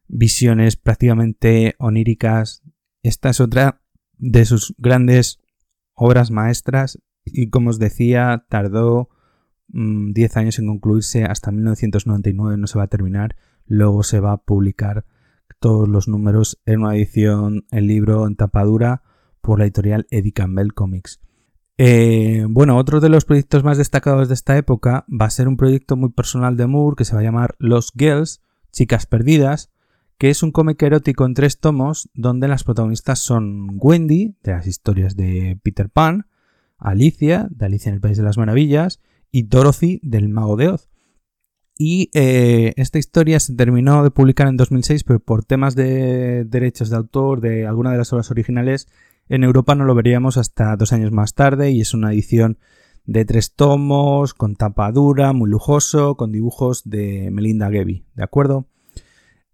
visiones 0.09 0.77
prácticamente 0.77 1.75
oníricas. 1.79 2.63
Esta 3.03 3.31
es 3.31 3.41
otra 3.41 3.83
de 4.19 4.45
sus 4.45 4.75
grandes 4.79 5.41
obras 5.95 6.31
maestras 6.31 6.99
y 7.25 7.51
como 7.51 7.71
os 7.71 7.79
decía, 7.79 8.45
tardó 8.49 9.09
10 9.69 10.35
mm, 10.35 10.39
años 10.39 10.59
en 10.59 10.67
concluirse, 10.67 11.25
hasta 11.25 11.51
1999 11.53 12.57
no 12.57 12.67
se 12.67 12.79
va 12.79 12.85
a 12.85 12.89
terminar, 12.89 13.37
luego 13.67 14.03
se 14.03 14.21
va 14.21 14.33
a 14.33 14.43
publicar 14.43 15.05
todos 15.61 15.89
los 15.89 16.09
números 16.09 16.61
en 16.65 16.81
una 16.81 16.97
edición, 16.97 17.67
el 17.71 17.87
libro 17.87 18.27
en 18.27 18.37
tapadura 18.37 19.03
por 19.41 19.59
la 19.59 19.65
editorial 19.65 20.07
Eddie 20.11 20.33
Campbell 20.33 20.73
Comics. 20.73 21.21
Eh, 21.83 22.45
bueno, 22.47 22.77
otro 22.77 23.01
de 23.01 23.09
los 23.09 23.25
proyectos 23.25 23.65
más 23.65 23.79
destacados 23.79 24.29
de 24.29 24.35
esta 24.35 24.55
época 24.59 25.07
va 25.09 25.25
a 25.25 25.31
ser 25.31 25.49
un 25.49 25.57
proyecto 25.57 25.97
muy 25.97 26.11
personal 26.11 26.55
de 26.59 26.67
Moore 26.67 26.95
que 26.95 27.07
se 27.07 27.15
va 27.15 27.21
a 27.21 27.25
llamar 27.25 27.55
Los 27.59 27.93
Girls, 27.97 28.43
Chicas 28.71 29.07
Perdidas, 29.07 29.71
que 30.19 30.29
es 30.29 30.43
un 30.43 30.53
cómic 30.53 30.83
erótico 30.83 31.25
en 31.25 31.33
tres 31.33 31.59
tomos 31.59 32.11
donde 32.13 32.49
las 32.49 32.65
protagonistas 32.65 33.21
son 33.21 33.79
Wendy, 33.81 34.37
de 34.43 34.53
las 34.53 34.67
historias 34.67 35.17
de 35.17 35.59
Peter 35.63 35.89
Pan, 35.89 36.27
Alicia, 36.77 37.49
de 37.51 37.65
Alicia 37.65 37.89
en 37.89 37.95
el 37.95 38.03
País 38.03 38.19
de 38.19 38.25
las 38.25 38.37
Maravillas, 38.37 39.01
y 39.31 39.45
Dorothy, 39.45 40.01
del 40.03 40.29
Mago 40.29 40.57
de 40.57 40.69
Oz. 40.69 40.91
Y 41.79 42.11
eh, 42.13 42.75
esta 42.77 42.99
historia 42.99 43.41
se 43.41 43.55
terminó 43.55 44.05
de 44.05 44.11
publicar 44.11 44.49
en 44.49 44.59
2006, 44.59 45.03
pero 45.05 45.19
por 45.19 45.47
temas 45.47 45.77
de 45.77 46.45
derechos 46.45 46.91
de 46.91 46.97
autor 46.97 47.41
de 47.41 47.67
alguna 47.67 47.91
de 47.91 47.97
las 47.97 48.13
obras 48.13 48.31
originales 48.31 48.87
en 49.31 49.45
Europa 49.45 49.77
no 49.77 49.85
lo 49.85 49.95
veríamos 49.95 50.37
hasta 50.37 50.77
dos 50.77 50.93
años 50.93 51.13
más 51.13 51.35
tarde 51.35 51.71
y 51.71 51.81
es 51.81 51.95
una 51.95 52.13
edición 52.13 52.59
de 53.07 53.25
tres 53.25 53.55
tomos, 53.55 54.35
con 54.35 54.57
tapa 54.57 54.91
dura, 54.91 55.33
muy 55.33 55.49
lujoso, 55.49 56.17
con 56.17 56.33
dibujos 56.33 56.83
de 56.85 57.31
Melinda 57.31 57.71
Gevy, 57.71 58.05
¿de 58.15 58.25
acuerdo? 58.25 58.67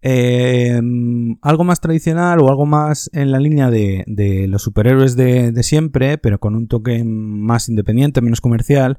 Em, 0.01 1.37
algo 1.43 1.63
más 1.63 1.79
tradicional 1.79 2.39
o 2.39 2.49
algo 2.49 2.65
más 2.65 3.09
en 3.13 3.31
la 3.31 3.39
línea 3.39 3.69
de, 3.69 4.45
los 4.49 4.63
superhéroes 4.63 5.15
de, 5.15 5.53
siempre, 5.61 6.17
pero 6.17 6.39
con 6.39 6.55
un 6.55 6.67
toque 6.67 7.03
más 7.03 7.69
independiente, 7.69 8.21
menos 8.21 8.41
comercial, 8.41 8.97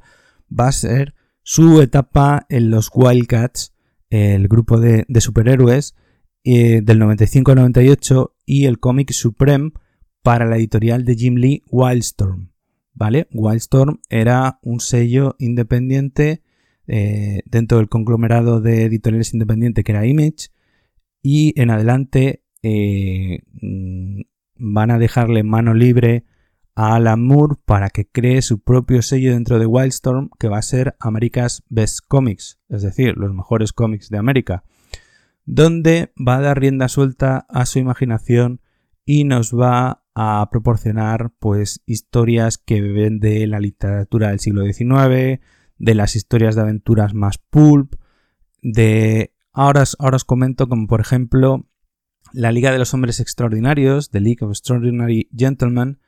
va 0.48 0.68
a 0.68 0.72
ser 0.72 1.14
su 1.42 1.82
etapa 1.82 2.46
en 2.48 2.70
los 2.70 2.88
Wildcats, 2.94 3.74
el 4.10 4.46
grupo 4.46 4.78
de, 4.78 5.04
superhéroes 5.20 5.96
eh, 6.44 6.82
del 6.82 7.00
95 7.00 7.56
98 7.56 8.36
y 8.46 8.66
el 8.66 8.78
cómic 8.78 9.10
Supreme 9.10 9.72
para 10.28 10.44
la 10.44 10.58
editorial 10.58 11.06
de 11.06 11.14
Jim 11.16 11.36
Lee 11.36 11.62
Wildstorm. 11.70 12.50
¿Vale? 12.92 13.28
Wildstorm 13.32 14.00
era 14.10 14.58
un 14.60 14.78
sello 14.78 15.36
independiente 15.38 16.42
eh, 16.86 17.40
dentro 17.46 17.78
del 17.78 17.88
conglomerado 17.88 18.60
de 18.60 18.84
editoriales 18.84 19.32
independientes 19.32 19.82
que 19.86 19.92
era 19.92 20.04
Image 20.04 20.50
y 21.22 21.58
en 21.58 21.70
adelante 21.70 22.44
eh, 22.62 23.38
mm, 23.62 24.20
van 24.56 24.90
a 24.90 24.98
dejarle 24.98 25.44
mano 25.44 25.72
libre 25.72 26.26
a 26.74 26.96
Alan 26.96 27.24
Moore 27.24 27.56
para 27.64 27.88
que 27.88 28.06
cree 28.06 28.42
su 28.42 28.60
propio 28.60 29.00
sello 29.00 29.32
dentro 29.32 29.58
de 29.58 29.64
Wildstorm 29.64 30.28
que 30.38 30.48
va 30.48 30.58
a 30.58 30.62
ser 30.62 30.94
America's 31.00 31.64
Best 31.70 32.00
Comics, 32.06 32.60
es 32.68 32.82
decir, 32.82 33.16
los 33.16 33.32
mejores 33.32 33.72
cómics 33.72 34.10
de 34.10 34.18
América, 34.18 34.62
donde 35.46 36.12
va 36.16 36.36
a 36.36 36.42
dar 36.42 36.60
rienda 36.60 36.88
suelta 36.88 37.46
a 37.48 37.64
su 37.64 37.78
imaginación 37.78 38.60
y 39.06 39.24
nos 39.24 39.58
va 39.58 40.02
a 40.20 40.48
proporcionar 40.50 41.30
pues 41.38 41.80
historias 41.86 42.58
que 42.58 42.82
beben 42.82 43.20
de 43.20 43.46
la 43.46 43.60
literatura 43.60 44.30
del 44.30 44.40
siglo 44.40 44.64
XIX, 44.64 45.40
de 45.78 45.94
las 45.94 46.16
historias 46.16 46.56
de 46.56 46.62
aventuras 46.62 47.14
más 47.14 47.38
pulp, 47.38 47.94
de 48.60 49.32
ahora, 49.52 49.84
ahora 50.00 50.16
os 50.16 50.24
comento 50.24 50.68
como 50.68 50.88
por 50.88 51.00
ejemplo 51.00 51.68
la 52.32 52.50
Liga 52.50 52.72
de 52.72 52.78
los 52.78 52.92
Hombres 52.94 53.20
Extraordinarios, 53.20 54.10
The 54.10 54.18
League 54.18 54.44
of 54.44 54.50
Extraordinary 54.50 55.28
Gentlemen, 55.36 56.00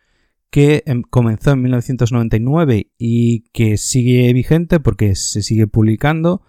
que 0.50 0.83
em, 0.87 1.02
comenzó 1.02 1.52
en 1.52 1.62
1999 1.62 2.90
y 2.99 3.43
que 3.52 3.76
sigue 3.76 4.33
vigente 4.33 4.81
porque 4.81 5.14
se 5.14 5.43
sigue 5.43 5.69
publicando, 5.69 6.43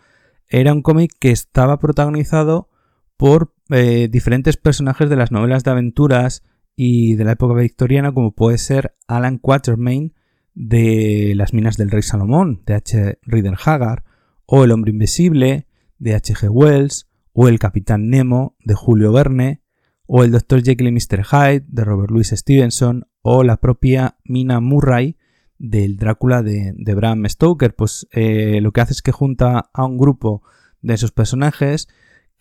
era 0.48 0.74
un 0.74 0.82
cómic 0.82 1.12
que 1.20 1.30
estaba 1.30 1.78
protagonizado 1.78 2.72
por 3.18 3.54
eh, 3.70 4.08
diferentes 4.10 4.58
personajes 4.58 5.12
de 5.12 5.16
las 5.16 5.32
novelas 5.32 5.64
de 5.64 5.70
aventuras 5.70 6.42
y 6.76 7.16
de 7.16 7.24
la 7.26 7.34
época 7.34 7.54
victoriana, 7.54 8.14
como 8.14 8.34
puede 8.34 8.58
ser 8.58 8.96
Alan 9.08 9.38
Quatermain 9.38 10.14
de 10.54 11.34
Las 11.36 11.54
Minas 11.54 11.78
del 11.78 11.92
Rey 11.92 12.02
Salomón, 12.02 12.64
de 12.66 12.74
H. 12.76 13.20
Rider 13.24 13.56
Haggard, 13.64 14.04
o 14.46 14.64
El 14.64 14.72
Hombre 14.72 14.92
Invisible, 14.92 15.68
de 15.98 16.16
H. 16.16 16.34
G. 16.34 16.50
Wells, 16.50 17.10
o 17.34 17.48
El 17.48 17.60
Capitán 17.60 18.10
Nemo, 18.10 18.56
de 18.64 18.74
Julio 18.74 19.12
Verne, 19.12 19.62
o 20.06 20.24
El 20.24 20.32
Dr. 20.32 20.64
Jekyll 20.64 20.88
y 20.88 20.92
Mr. 20.92 21.24
Hyde, 21.24 21.66
de 21.68 21.86
Robert 21.86 22.12
Louis 22.12 22.30
Stevenson, 22.30 23.08
o 23.22 23.44
la 23.44 23.58
propia 23.58 24.18
Mina 24.26 24.60
Murray, 24.60 25.18
del 25.58 25.98
Drácula 25.98 26.42
de, 26.42 26.74
Bram 26.96 27.28
Stoker. 27.30 27.76
Pues 27.76 28.08
eh, 28.12 28.60
lo 28.62 28.72
que 28.72 28.82
hace 28.82 28.94
es 28.94 29.02
que 29.02 29.12
junta 29.12 29.70
a 29.74 29.86
un 29.86 29.98
grupo 29.98 30.42
de 30.82 30.96
esos 30.96 31.12
personajes 31.12 31.88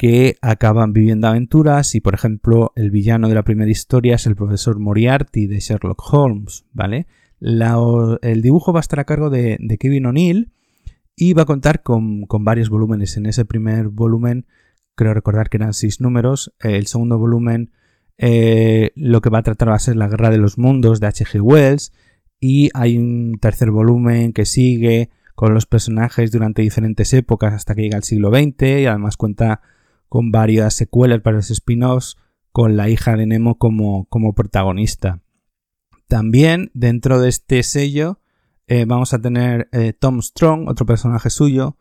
que 0.00 0.38
acaban 0.40 0.95
viviendo 0.95 1.28
aventuras 1.28 1.95
y 1.95 2.00
por 2.00 2.14
ejemplo 2.14 2.73
el 2.75 2.90
villano 2.90 3.28
de 3.28 3.35
la 3.35 3.42
primera 3.42 3.71
historia 3.71 4.14
es 4.14 4.26
el 4.26 4.35
profesor 4.35 4.78
Moriarty 4.78 5.47
de 5.47 5.61
Sherlock 5.61 6.02
Holmes, 6.11 6.64
¿vale? 6.73 7.07
el 7.38 8.40
dibujo 8.40 8.73
va 8.73 8.78
a 8.78 8.80
estar 8.80 8.99
a 8.99 9.04
cargo 9.04 9.28
de, 9.28 9.59
Kevin 9.78 10.07
O'Neill 10.07 10.52
y 11.14 11.35
va 11.35 11.42
a 11.42 11.45
contar 11.45 11.83
con, 11.83 12.26
varios 12.30 12.71
volúmenes. 12.71 13.19
En 13.19 13.26
ese 13.26 13.45
primer 13.45 13.88
volumen, 13.88 14.47
creo 14.95 15.12
recordar 15.12 15.50
que 15.50 15.59
eran 15.59 15.75
seis 15.75 16.00
números. 16.00 16.54
El 16.61 16.87
segundo 16.87 17.19
volumen 17.19 17.71
eh, 18.16 18.92
lo 18.95 19.21
que 19.21 19.28
va 19.28 19.40
a 19.40 19.42
tratar 19.42 19.69
va 19.69 19.75
a 19.75 19.80
ser 19.80 19.97
la 19.97 20.09
Guerra 20.09 20.30
de 20.30 20.38
los 20.38 20.57
Mundos 20.57 21.00
de 21.00 21.09
H.G. 21.09 21.42
Wells 21.42 21.92
y 22.40 22.71
hay 22.73 22.97
un 22.97 23.37
tercer 23.38 23.71
volumen 23.71 24.33
que 24.33 24.47
sigue 24.47 25.11
con 25.35 25.52
los 25.52 25.66
personajes 25.66 26.33
durante 26.33 26.62
diferentes 26.62 27.12
épocas 27.12 27.52
hasta 27.52 27.75
que 27.75 27.83
llega 27.83 27.99
el 27.99 28.04
siglo 28.04 28.30
XX 28.30 28.62
y 28.62 28.87
además 28.87 29.19
cuenta 29.19 29.61
con 30.10 30.32
varias 30.32 30.74
secuelas, 30.74 31.22
varios 31.22 31.50
spin-offs 31.50 32.16
con 32.50 32.76
la 32.76 32.90
hija 32.90 33.16
de 33.16 33.26
Nemo 33.26 33.58
como, 33.58 34.06
como 34.06 34.34
protagonista. 34.34 35.22
También 36.08 36.72
dentro 36.74 37.20
de 37.20 37.28
este 37.28 37.62
sello 37.62 38.20
eh, 38.66 38.86
vamos 38.86 39.14
a 39.14 39.20
tener 39.20 39.68
eh, 39.70 39.92
Tom 39.92 40.20
Strong, 40.20 40.68
otro 40.68 40.84
personaje 40.84 41.30
suyo, 41.30 41.78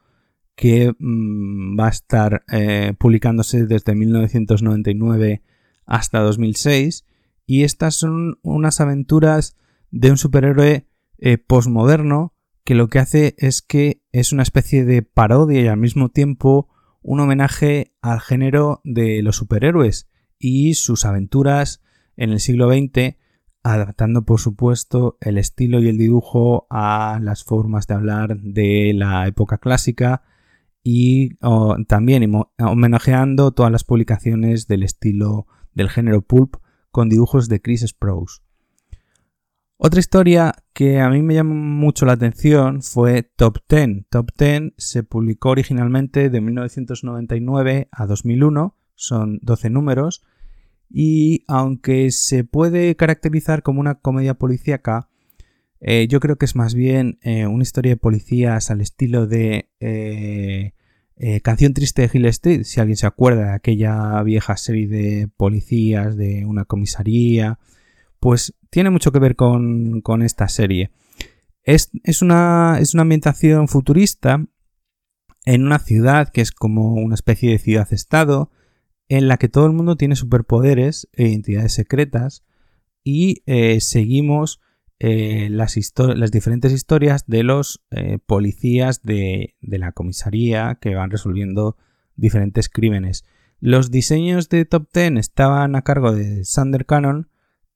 que 0.56 0.94
mm, 1.00 1.80
va 1.80 1.88
a 1.88 1.90
estar 1.90 2.44
eh, 2.52 2.94
publicándose 3.00 3.66
desde 3.66 3.96
1999 3.96 5.42
hasta 5.88 6.20
2006. 6.20 7.06
Y 7.48 7.64
estas 7.64 7.96
son 7.96 8.38
unas 8.44 8.80
aventuras 8.80 9.58
de 9.90 10.12
un 10.12 10.18
superhéroe 10.18 10.86
postmoderno 11.48 12.36
que 12.64 12.76
lo 12.76 12.88
que 12.88 13.00
hace 13.00 13.36
es 13.40 13.64
que 13.64 14.04
es 14.12 14.32
una 14.32 14.44
especie 14.44 14.86
de 14.86 15.02
parodia 15.02 15.62
y 15.62 15.68
al 15.68 15.78
mismo 15.78 16.10
tiempo 16.10 16.70
un 17.02 17.20
homenaje 17.20 17.94
al 18.02 18.20
género 18.20 18.82
de 18.84 19.22
los 19.24 19.38
superhéroes 19.38 20.10
y 20.38 20.74
sus 20.74 21.06
aventuras 21.06 21.82
en 22.16 22.32
el 22.32 22.40
siglo 22.40 22.70
XX, 22.70 23.18
adaptando 23.64 24.26
por 24.26 24.40
supuesto 24.40 25.18
el 25.22 25.38
estilo 25.38 25.80
y 25.82 25.90
el 25.90 25.98
dibujo 25.98 26.68
a 26.70 27.20
las 27.22 27.44
formas 27.44 27.88
de 27.88 27.94
hablar 27.94 28.40
de 28.40 28.94
la 28.96 29.28
época 29.28 29.58
clásica 29.58 30.24
y 30.84 31.36
también 31.88 32.32
homenajeando 32.58 33.52
todas 33.52 33.72
las 33.72 33.84
publicaciones 33.84 34.68
del 34.68 34.84
estilo 34.84 35.48
del 35.74 35.90
género 35.90 36.22
pulp 36.22 36.56
con 36.92 37.10
dibujos 37.10 37.50
de 37.50 37.62
Chris 37.62 37.86
Sprouse. 37.88 38.42
Otra 39.82 40.02
historia 40.02 40.56
que 40.74 41.00
a 41.00 41.10
mí 41.10 41.22
me 41.22 41.36
llamó 41.36 41.56
mucho 41.56 42.06
la 42.06 42.12
atención 42.12 42.82
fue 42.82 43.24
Top 43.24 43.60
Ten. 43.66 44.06
Top 44.10 44.34
Ten 44.36 44.74
se 44.76 45.04
publicó 45.04 45.52
originalmente 45.52 46.30
de 46.30 46.42
1999 46.42 47.88
a 47.90 48.06
2001, 48.06 48.76
son 48.96 49.40
12 49.42 49.70
números, 49.70 50.22
y 50.90 51.46
aunque 51.48 52.12
se 52.12 52.44
puede 52.44 52.98
caracterizar 52.98 53.64
como 53.64 53.80
una 53.80 53.96
comedia 53.96 54.34
policíaca, 54.34 55.08
eh, 55.80 56.10
yo 56.10 56.20
creo 56.20 56.36
que 56.36 56.44
es 56.44 56.58
más 56.58 56.74
bien 56.74 57.18
eh, 57.22 57.48
una 57.48 57.64
historia 57.64 57.94
de 57.94 57.98
policías 57.98 58.72
al 58.72 58.82
estilo 58.82 59.28
de 59.28 59.70
eh, 59.80 60.74
Canción 61.42 61.74
Triste 61.74 62.02
de 62.02 62.10
Hill 62.14 62.26
Street, 62.26 62.64
si 62.64 62.82
alguien 62.82 62.98
se 62.98 63.08
acuerda 63.08 63.46
de 63.46 63.54
aquella 63.54 64.22
vieja 64.24 64.58
serie 64.58 64.90
de 64.90 65.30
policías 65.38 66.18
de 66.18 66.44
una 66.46 66.66
comisaría 66.66 67.60
pues 68.20 68.54
tiene 68.70 68.90
mucho 68.90 69.12
que 69.12 69.20
ver 69.20 69.36
con, 69.36 70.22
esta 70.22 70.48
serie. 70.48 70.92
Es, 71.64 71.92
una, 72.22 72.80
ambientación 72.98 73.68
futurista 73.68 74.46
en 75.46 75.66
una 75.66 75.80
ciudad 75.80 76.30
que 76.30 76.42
es 76.42 76.52
como 76.52 76.94
una 76.94 77.16
especie 77.16 77.52
de 77.52 77.60
ciudad-estado, 77.60 78.52
en 79.08 79.28
la 79.28 79.38
que 79.38 79.50
todo 79.50 79.66
el 79.66 79.74
mundo 79.74 79.96
tiene 79.96 80.16
superpoderes 80.16 81.10
e 81.14 81.28
identidades 81.30 81.74
secretas 81.74 82.44
y 83.04 83.42
eh, 83.48 83.82
seguimos 83.82 84.62
eh, 85.00 85.48
las, 85.50 85.76
diferentes 86.32 86.74
historias 86.74 87.26
de 87.26 87.44
los 87.44 87.82
eh, 87.90 88.20
policías 88.24 89.02
de, 89.02 89.56
la 89.62 89.94
comisaría 89.94 90.78
que 90.82 90.94
van 90.94 91.10
resolviendo 91.10 91.78
diferentes 92.16 92.68
crímenes. 92.68 93.24
Los 93.62 93.92
diseños 93.92 94.50
de 94.50 94.66
Top 94.66 94.90
Ten 94.92 95.18
estaban 95.18 95.76
a 95.76 95.84
cargo 95.84 96.12
de 96.12 96.44
Sander 96.44 96.86
Cannon 96.86 97.30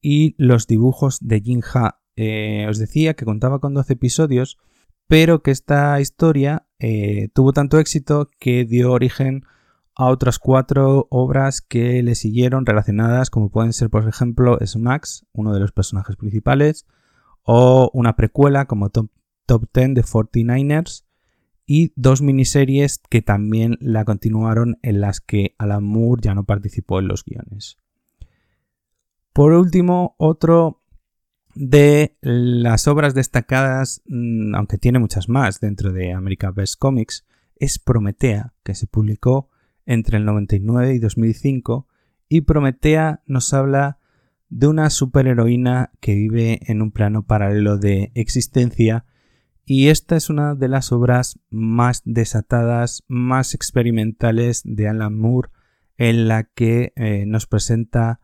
y 0.03 0.35
los 0.37 0.67
dibujos 0.67 1.17
de 1.21 1.41
Jin 1.41 1.63
Ha. 1.73 1.99
Eh, 2.15 2.67
os 2.69 2.77
decía 2.77 3.15
que 3.15 3.25
contaba 3.25 3.59
con 3.59 3.73
12 3.73 3.93
episodios, 3.93 4.59
pero 5.07 5.41
que 5.41 5.49
esta 5.49 5.99
historia 5.99 6.67
eh, 6.77 7.29
tuvo 7.33 7.53
tanto 7.53 7.79
éxito 7.79 8.29
que 8.39 8.65
dio 8.65 8.91
origen 8.91 9.45
a 9.95 10.07
otras 10.07 10.39
cuatro 10.39 11.07
obras 11.09 11.61
que 11.61 12.03
le 12.03 12.15
siguieron 12.15 12.65
relacionadas, 12.65 13.29
como 13.29 13.49
pueden 13.49 13.73
ser, 13.73 13.89
por 13.89 14.07
ejemplo, 14.07 14.59
Smax, 14.63 15.25
uno 15.31 15.53
de 15.53 15.59
los 15.59 15.71
personajes 15.71 16.15
principales, 16.17 16.85
o 17.43 17.89
una 17.93 18.15
precuela 18.15 18.65
como 18.65 18.89
Top, 18.89 19.11
Top 19.45 19.69
10 19.73 19.93
de 19.93 20.03
49ers, 20.03 21.05
y 21.65 21.93
dos 21.95 22.21
miniseries 22.21 22.99
que 23.09 23.21
también 23.21 23.77
la 23.79 24.03
continuaron 24.03 24.79
en 24.81 24.99
las 24.99 25.21
que 25.21 25.55
Alan 25.57 25.83
Moore 25.83 26.21
ya 26.23 26.35
no 26.35 26.43
participó 26.43 26.99
en 26.99 27.07
los 27.07 27.23
guiones. 27.23 27.79
Por 29.33 29.53
último, 29.53 30.15
otro 30.17 30.81
de 31.55 32.17
las 32.21 32.87
obras 32.87 33.13
destacadas, 33.13 34.01
mm, 34.07 34.55
aunque 34.55 34.77
tiene 34.77 34.99
muchas 34.99 35.29
más 35.29 35.59
dentro 35.59 35.91
de 35.91 36.13
America 36.13 36.51
Best 36.51 36.79
Comics, 36.79 37.25
es 37.55 37.79
Prometea, 37.79 38.53
que 38.63 38.75
se 38.75 38.87
publicó 38.87 39.49
entre 39.85 40.17
el 40.17 40.25
99 40.25 40.93
y 40.93 40.99
2005, 40.99 41.87
y 42.29 42.41
Prometea 42.41 43.21
nos 43.25 43.53
habla 43.53 43.99
de 44.49 44.67
una 44.67 44.89
superheroína 44.89 45.91
que 45.99 46.13
vive 46.13 46.59
en 46.67 46.81
un 46.81 46.91
plano 46.91 47.25
paralelo 47.25 47.77
de 47.77 48.11
existencia 48.13 49.05
y 49.65 49.87
esta 49.87 50.15
es 50.15 50.29
una 50.29 50.55
de 50.55 50.67
las 50.67 50.91
obras 50.91 51.39
más 51.49 52.01
desatadas, 52.05 53.03
más 53.07 53.53
experimentales 53.53 54.61
de 54.65 54.89
Alan 54.89 55.17
Moore, 55.17 55.49
en 55.97 56.27
la 56.27 56.43
que 56.43 56.91
eh, 56.95 57.25
nos 57.25 57.47
presenta 57.47 58.19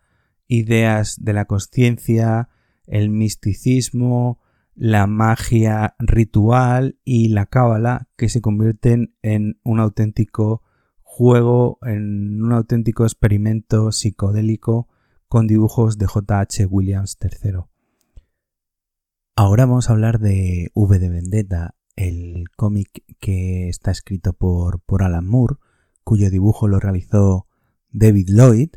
ideas 0.49 1.23
de 1.23 1.31
la 1.31 1.45
conciencia, 1.45 2.49
el 2.85 3.09
misticismo, 3.09 4.41
la 4.75 5.07
magia 5.07 5.95
ritual 5.99 6.97
y 7.05 7.29
la 7.29 7.45
cábala 7.45 8.09
que 8.17 8.27
se 8.27 8.41
convierten 8.41 9.15
en 9.21 9.59
un 9.63 9.79
auténtico 9.79 10.63
juego, 11.01 11.77
en 11.83 12.43
un 12.43 12.51
auténtico 12.51 13.03
experimento 13.03 13.91
psicodélico 13.91 14.89
con 15.27 15.47
dibujos 15.47 15.97
de 15.97 16.07
J.H. 16.07 16.65
Williams 16.65 17.17
III. 17.21 17.59
Ahora 19.35 19.65
vamos 19.65 19.89
a 19.89 19.93
hablar 19.93 20.19
de 20.19 20.71
V 20.73 20.97
de 20.97 21.09
Vendetta, 21.09 21.75
el 21.95 22.45
cómic 22.57 23.03
que 23.19 23.69
está 23.69 23.91
escrito 23.91 24.33
por, 24.33 24.81
por 24.81 25.03
Alan 25.03 25.27
Moore, 25.27 25.57
cuyo 26.03 26.31
dibujo 26.31 26.67
lo 26.67 26.79
realizó 26.79 27.47
David 27.91 28.29
Lloyd 28.29 28.69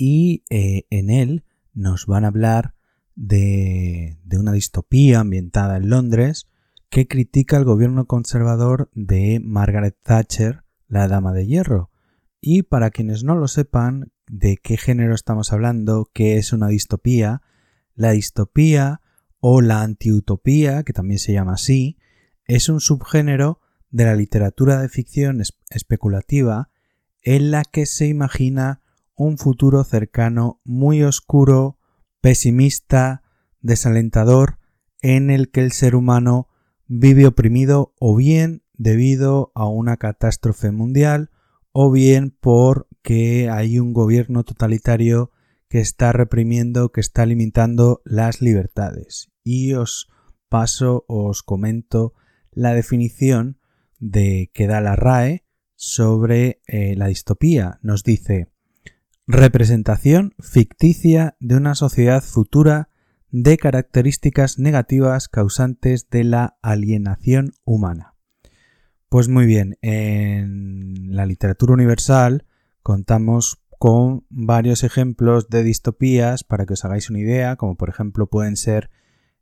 y 0.00 0.44
eh, 0.48 0.86
en 0.88 1.10
él 1.10 1.44
nos 1.74 2.06
van 2.06 2.24
a 2.24 2.28
hablar 2.28 2.74
de, 3.16 4.18
una 4.32 4.52
distopía 4.52 5.20
ambientada 5.20 5.76
en 5.76 5.90
Londres 5.90 6.48
que 6.88 7.06
critica 7.06 7.58
el 7.58 7.64
gobierno 7.64 8.06
conservador 8.06 8.90
de 8.94 9.42
Margaret 9.44 9.98
Thatcher, 10.02 10.64
la 10.88 11.06
Dama 11.06 11.34
de 11.34 11.46
Hierro. 11.46 11.90
Y 12.40 12.62
para 12.62 12.90
quienes 12.90 13.24
no 13.24 13.36
lo 13.36 13.46
sepan 13.46 14.10
de 14.26 14.56
qué 14.56 14.78
género 14.78 15.14
estamos 15.14 15.52
hablando, 15.52 16.08
qué 16.14 16.38
es 16.38 16.54
una 16.54 16.68
distopía, 16.68 17.42
la 17.94 18.12
distopía 18.12 19.02
o 19.38 19.60
la 19.60 19.82
antiutopía, 19.82 20.82
que 20.82 20.94
también 20.94 21.18
se 21.18 21.34
llama 21.34 21.52
así, 21.52 21.98
es 22.46 22.70
un 22.70 22.80
subgénero 22.80 23.60
de 23.90 24.06
la 24.06 24.14
literatura 24.14 24.80
de 24.80 24.88
ficción 24.88 25.42
especulativa 25.68 26.70
en 27.20 27.50
la 27.50 27.64
que 27.64 27.84
se 27.84 28.06
imagina 28.06 28.80
un 29.20 29.36
futuro 29.36 29.84
cercano 29.84 30.62
muy 30.64 31.02
oscuro, 31.02 31.78
pesimista, 32.22 33.22
desalentador, 33.60 34.58
en 35.02 35.28
el 35.28 35.50
que 35.50 35.60
el 35.60 35.72
ser 35.72 35.94
humano 35.94 36.48
vive 36.86 37.26
oprimido 37.26 37.94
o 38.00 38.16
bien 38.16 38.62
debido 38.72 39.52
a 39.54 39.68
una 39.68 39.98
catástrofe 39.98 40.70
mundial 40.70 41.30
o 41.70 41.90
bien 41.90 42.34
porque 42.40 43.50
hay 43.50 43.78
un 43.78 43.92
gobierno 43.92 44.42
totalitario 44.42 45.32
que 45.68 45.80
está 45.80 46.12
reprimiendo, 46.12 46.90
que 46.90 47.02
está 47.02 47.26
limitando 47.26 48.00
las 48.06 48.40
libertades. 48.40 49.30
Y 49.44 49.74
os 49.74 50.08
paso, 50.48 51.04
os 51.08 51.42
comento 51.42 52.14
la 52.52 52.72
definición 52.72 53.60
de 53.98 54.50
que 54.54 54.66
da 54.66 54.80
la 54.80 54.96
RAE 54.96 55.44
sobre 55.74 56.62
eh, 56.66 56.94
la 56.96 57.08
distopía. 57.08 57.78
Nos 57.82 58.02
dice 58.02 58.49
Representación 59.32 60.34
ficticia 60.40 61.36
de 61.38 61.54
una 61.54 61.76
sociedad 61.76 62.20
futura 62.20 62.88
de 63.30 63.58
características 63.58 64.58
negativas 64.58 65.28
causantes 65.28 66.10
de 66.10 66.24
la 66.24 66.58
alienación 66.62 67.52
humana. 67.64 68.16
Pues 69.08 69.28
muy 69.28 69.46
bien, 69.46 69.78
en 69.82 71.14
la 71.14 71.26
literatura 71.26 71.74
universal 71.74 72.44
contamos 72.82 73.62
con 73.78 74.26
varios 74.30 74.82
ejemplos 74.82 75.48
de 75.48 75.62
distopías 75.62 76.42
para 76.42 76.66
que 76.66 76.72
os 76.72 76.84
hagáis 76.84 77.08
una 77.08 77.20
idea, 77.20 77.54
como 77.54 77.76
por 77.76 77.88
ejemplo 77.88 78.26
pueden 78.28 78.56
ser 78.56 78.90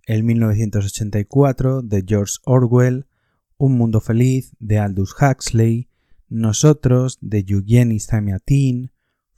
el 0.04 0.22
1984 0.22 1.80
de 1.80 2.04
George 2.06 2.34
Orwell, 2.44 3.06
Un 3.56 3.78
Mundo 3.78 4.02
Feliz 4.02 4.54
de 4.58 4.80
Aldous 4.80 5.14
Huxley, 5.18 5.88
Nosotros 6.28 7.16
de 7.22 7.44
Yugeni 7.44 8.00
Samiatin, 8.00 8.90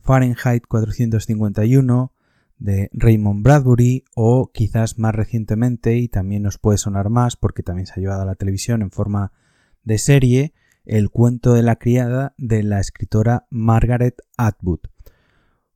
Fahrenheit 0.02 0.64
451, 0.66 2.12
de 2.60 2.90
Raymond 2.92 3.42
Bradbury 3.42 4.04
o 4.14 4.50
quizás 4.52 4.98
más 4.98 5.14
recientemente 5.14 5.96
y 5.96 6.08
también 6.08 6.42
nos 6.42 6.58
puede 6.58 6.78
sonar 6.78 7.08
más 7.08 7.36
porque 7.36 7.62
también 7.62 7.86
se 7.86 7.94
ha 7.94 8.02
llevado 8.02 8.22
a 8.22 8.26
la 8.26 8.34
televisión 8.34 8.82
en 8.82 8.90
forma 8.90 9.32
de 9.82 9.98
serie 9.98 10.52
el 10.84 11.10
cuento 11.10 11.54
de 11.54 11.62
la 11.62 11.76
criada 11.76 12.34
de 12.36 12.62
la 12.62 12.80
escritora 12.80 13.46
Margaret 13.50 14.20
Atwood. 14.36 14.80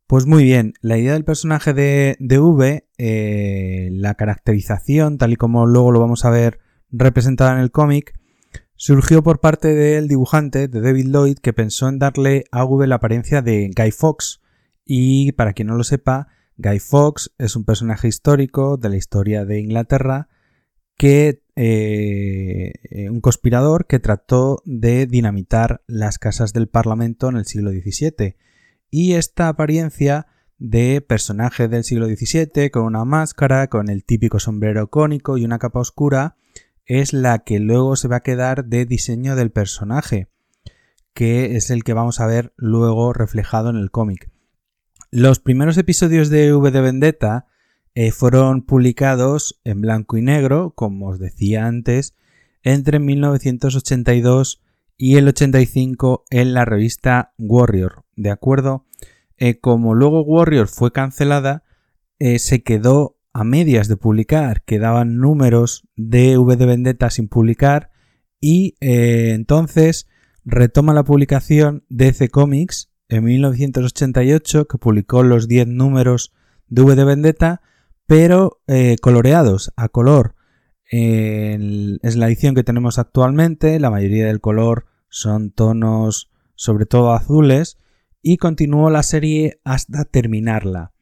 Pues 0.06 0.26
muy 0.26 0.44
bien, 0.44 0.74
la 0.82 0.98
idea 0.98 1.14
del 1.14 1.24
personaje 1.24 1.72
de, 1.72 2.16
de 2.20 2.38
V, 2.38 2.86
eh, 2.98 3.88
la 3.92 4.14
caracterización, 4.14 5.16
tal 5.16 5.32
y 5.32 5.36
como 5.36 5.66
luego 5.66 5.90
lo 5.90 6.00
vamos 6.00 6.26
a 6.26 6.30
ver 6.30 6.60
representada 6.90 7.54
en 7.54 7.60
el 7.60 7.70
cómic, 7.70 8.14
surgió 8.76 9.22
por 9.22 9.40
parte 9.40 9.74
del 9.74 10.08
dibujante 10.08 10.68
de 10.68 10.80
David 10.80 11.06
Lloyd 11.06 11.38
que 11.38 11.52
pensó 11.52 11.88
en 11.88 11.98
darle 11.98 12.44
a 12.50 12.64
V 12.64 12.86
la 12.86 12.96
apariencia 12.96 13.42
de 13.42 13.70
Guy 13.74 13.90
Fawkes 13.90 14.40
y 14.84 15.32
para 15.32 15.52
quien 15.52 15.68
no 15.68 15.76
lo 15.76 15.84
sepa, 15.84 16.28
Guy 16.56 16.78
Fawkes 16.78 17.32
es 17.38 17.56
un 17.56 17.64
personaje 17.64 18.08
histórico 18.08 18.76
de 18.76 18.88
la 18.88 18.96
historia 18.96 19.44
de 19.44 19.60
Inglaterra 19.60 20.28
que 20.96 21.42
eh, 21.56 22.72
eh, 22.90 23.10
un 23.10 23.20
conspirador 23.20 23.86
que 23.86 24.00
trató 24.00 24.62
de 24.64 25.06
dinamitar 25.06 25.82
las 25.86 26.18
casas 26.18 26.52
del 26.52 26.68
Parlamento 26.68 27.28
en 27.28 27.36
el 27.36 27.46
siglo 27.46 27.70
XVII. 27.70 28.36
Y 28.90 29.14
esta 29.14 29.48
apariencia 29.48 30.26
de 30.58 31.00
personaje 31.00 31.68
del 31.68 31.84
siglo 31.84 32.06
XVII, 32.06 32.70
con 32.70 32.84
una 32.84 33.04
máscara, 33.04 33.68
con 33.68 33.88
el 33.88 34.04
típico 34.04 34.38
sombrero 34.38 34.88
cónico 34.88 35.36
y 35.36 35.44
una 35.44 35.58
capa 35.58 35.80
oscura, 35.80 36.36
es 36.86 37.12
la 37.12 37.40
que 37.40 37.60
luego 37.60 37.96
se 37.96 38.08
va 38.08 38.16
a 38.16 38.22
quedar 38.22 38.66
de 38.66 38.84
diseño 38.86 39.36
del 39.36 39.50
personaje, 39.50 40.28
que 41.14 41.56
es 41.56 41.70
el 41.70 41.84
que 41.84 41.94
vamos 41.94 42.20
a 42.20 42.26
ver 42.26 42.52
luego 42.56 43.12
reflejado 43.12 43.70
en 43.70 43.76
el 43.76 43.90
cómic. 43.90 44.30
Los 45.10 45.38
primeros 45.38 45.78
episodios 45.78 46.28
de 46.28 46.52
V 46.52 46.70
de 46.70 46.80
Vendetta 46.80 47.46
eh, 47.94 48.10
fueron 48.10 48.62
publicados 48.62 49.60
en 49.62 49.80
blanco 49.80 50.16
y 50.16 50.22
negro, 50.22 50.72
como 50.74 51.08
os 51.08 51.20
decía 51.20 51.66
antes, 51.66 52.14
entre 52.64 52.98
1982 52.98 54.62
y 54.96 55.16
el 55.16 55.28
85 55.28 56.24
en 56.30 56.54
la 56.54 56.64
revista 56.64 57.32
Warrior, 57.38 58.04
¿de 58.16 58.30
acuerdo? 58.30 58.86
Eh, 59.36 59.60
como 59.60 59.94
luego 59.94 60.22
Warrior 60.22 60.66
fue 60.66 60.92
cancelada, 60.92 61.64
eh, 62.18 62.38
se 62.38 62.62
quedó 62.62 63.13
a 63.34 63.44
medias 63.44 63.88
de 63.88 63.96
publicar, 63.96 64.62
quedaban 64.62 65.18
números 65.18 65.86
de 65.96 66.38
V 66.38 66.56
de 66.56 66.66
Vendetta 66.66 67.10
sin 67.10 67.28
publicar 67.28 67.90
y 68.40 68.76
entonces 68.80 70.06
retoma 70.44 70.94
la 70.94 71.02
publicación 71.02 71.84
DC 71.88 72.28
Comics 72.28 72.92
en 73.08 73.24
1988 73.24 74.66
que 74.68 74.78
publicó 74.78 75.24
los 75.24 75.48
10 75.48 75.66
números 75.66 76.32
de 76.68 76.82
V 76.82 76.94
de 76.94 77.04
Vendetta 77.04 77.60
pero 78.06 78.62
eh, 78.68 78.96
coloreados 79.00 79.72
a 79.76 79.88
color. 79.88 80.36
es 80.90 82.16
la 82.16 82.26
edición 82.26 82.54
que 82.54 82.62
tenemos 82.62 82.98
actualmente, 82.98 83.80
la 83.80 83.90
mayoría 83.90 84.26
del 84.26 84.40
color 84.40 84.86
son 85.08 85.50
tonos 85.50 86.30
sobre 86.54 86.86
todo 86.86 87.12
azules 87.12 87.78
y 88.22 88.36
continuó 88.36 88.90
la 88.90 89.02
serie 89.02 89.60
hasta 89.64 90.04
terminarla. 90.04 90.92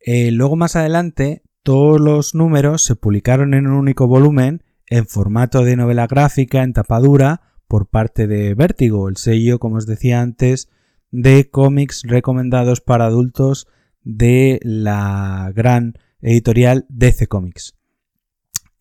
Eh, 0.00 0.30
luego 0.30 0.56
más 0.56 0.76
adelante 0.76 1.43
todos 1.64 1.98
los 1.98 2.34
números 2.34 2.82
se 2.82 2.94
publicaron 2.94 3.54
en 3.54 3.66
un 3.66 3.72
único 3.72 4.06
volumen 4.06 4.62
en 4.86 5.06
formato 5.06 5.64
de 5.64 5.76
novela 5.76 6.06
gráfica 6.06 6.62
en 6.62 6.74
tapadura 6.74 7.40
por 7.66 7.88
parte 7.88 8.26
de 8.26 8.54
Vértigo, 8.54 9.08
el 9.08 9.16
sello, 9.16 9.58
como 9.58 9.76
os 9.76 9.86
decía 9.86 10.20
antes, 10.20 10.68
de 11.10 11.48
cómics 11.50 12.02
recomendados 12.04 12.82
para 12.82 13.06
adultos 13.06 13.66
de 14.02 14.60
la 14.62 15.50
gran 15.54 15.94
editorial 16.20 16.84
DC 16.90 17.28
Comics. 17.28 17.74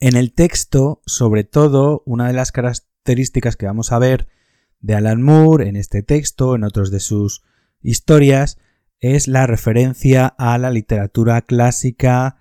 En 0.02 0.18
el 0.18 0.34
texto, 0.34 1.02
sobre 1.06 1.46
todo, 1.46 2.04
una 2.06 2.28
de 2.28 2.34
las 2.34 2.52
características 2.52 3.56
que 3.56 3.66
vamos 3.66 3.94
a 3.94 4.00
ver 4.00 4.28
de 4.82 4.96
Alan 4.96 5.22
Moore 5.22 5.70
en 5.70 5.78
este 5.78 6.04
texto, 6.04 6.56
en 6.56 6.66
otros 6.66 6.92
de 6.92 7.00
sus 7.00 7.44
historias, 7.82 8.58
es 9.00 9.30
la 9.30 9.48
referencia 9.48 10.28
a 10.28 10.58
la 10.58 10.70
literatura 10.70 11.44
clásica 11.44 12.40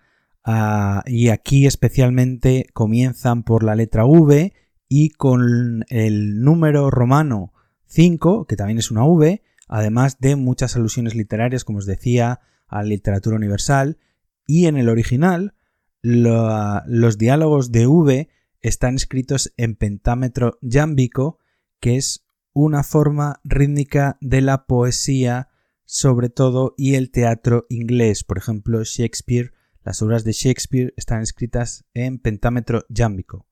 y 1.06 1.28
aquí 1.28 1.66
especialmente 1.66 2.66
comienzan 2.72 3.42
por 3.42 3.62
la 3.62 3.74
letra 3.74 4.04
V 4.06 4.52
y 4.88 5.10
con 5.10 5.84
el 5.88 6.40
número 6.40 6.90
romano 6.90 7.52
5, 7.86 8.46
que 8.46 8.56
también 8.56 8.78
es 8.78 8.90
una 8.90 9.04
V, 9.04 9.42
además 9.68 10.18
de 10.18 10.36
muchas 10.36 10.76
alusiones 10.76 11.14
literarias, 11.14 11.64
como 11.64 11.78
os 11.78 11.86
decía, 11.86 12.40
a 12.66 12.82
literatura 12.82 13.36
universal 13.36 13.98
y 14.46 14.66
en 14.66 14.76
el 14.76 14.88
original 14.88 15.54
los 16.02 17.18
diálogos 17.18 17.70
de 17.70 17.86
V 17.86 18.28
están 18.60 18.96
escritos 18.96 19.52
en 19.56 19.76
pentámetro 19.76 20.58
yámbico, 20.60 21.38
que 21.80 21.96
es 21.96 22.24
una 22.52 22.82
forma 22.82 23.40
rítmica 23.44 24.18
de 24.20 24.40
la 24.40 24.66
poesía 24.66 25.48
sobre 25.84 26.28
todo 26.28 26.74
y 26.76 26.94
el 26.94 27.10
teatro 27.10 27.66
inglés. 27.68 28.24
Por 28.24 28.38
ejemplo, 28.38 28.82
Shakespeare, 28.84 29.52
las 29.84 30.02
obras 30.02 30.24
de 30.24 30.32
Shakespeare 30.32 30.94
están 30.96 31.22
escritas 31.22 31.84
en 31.94 32.18
pentámetro 32.18 32.84
yámbico. 32.88 33.46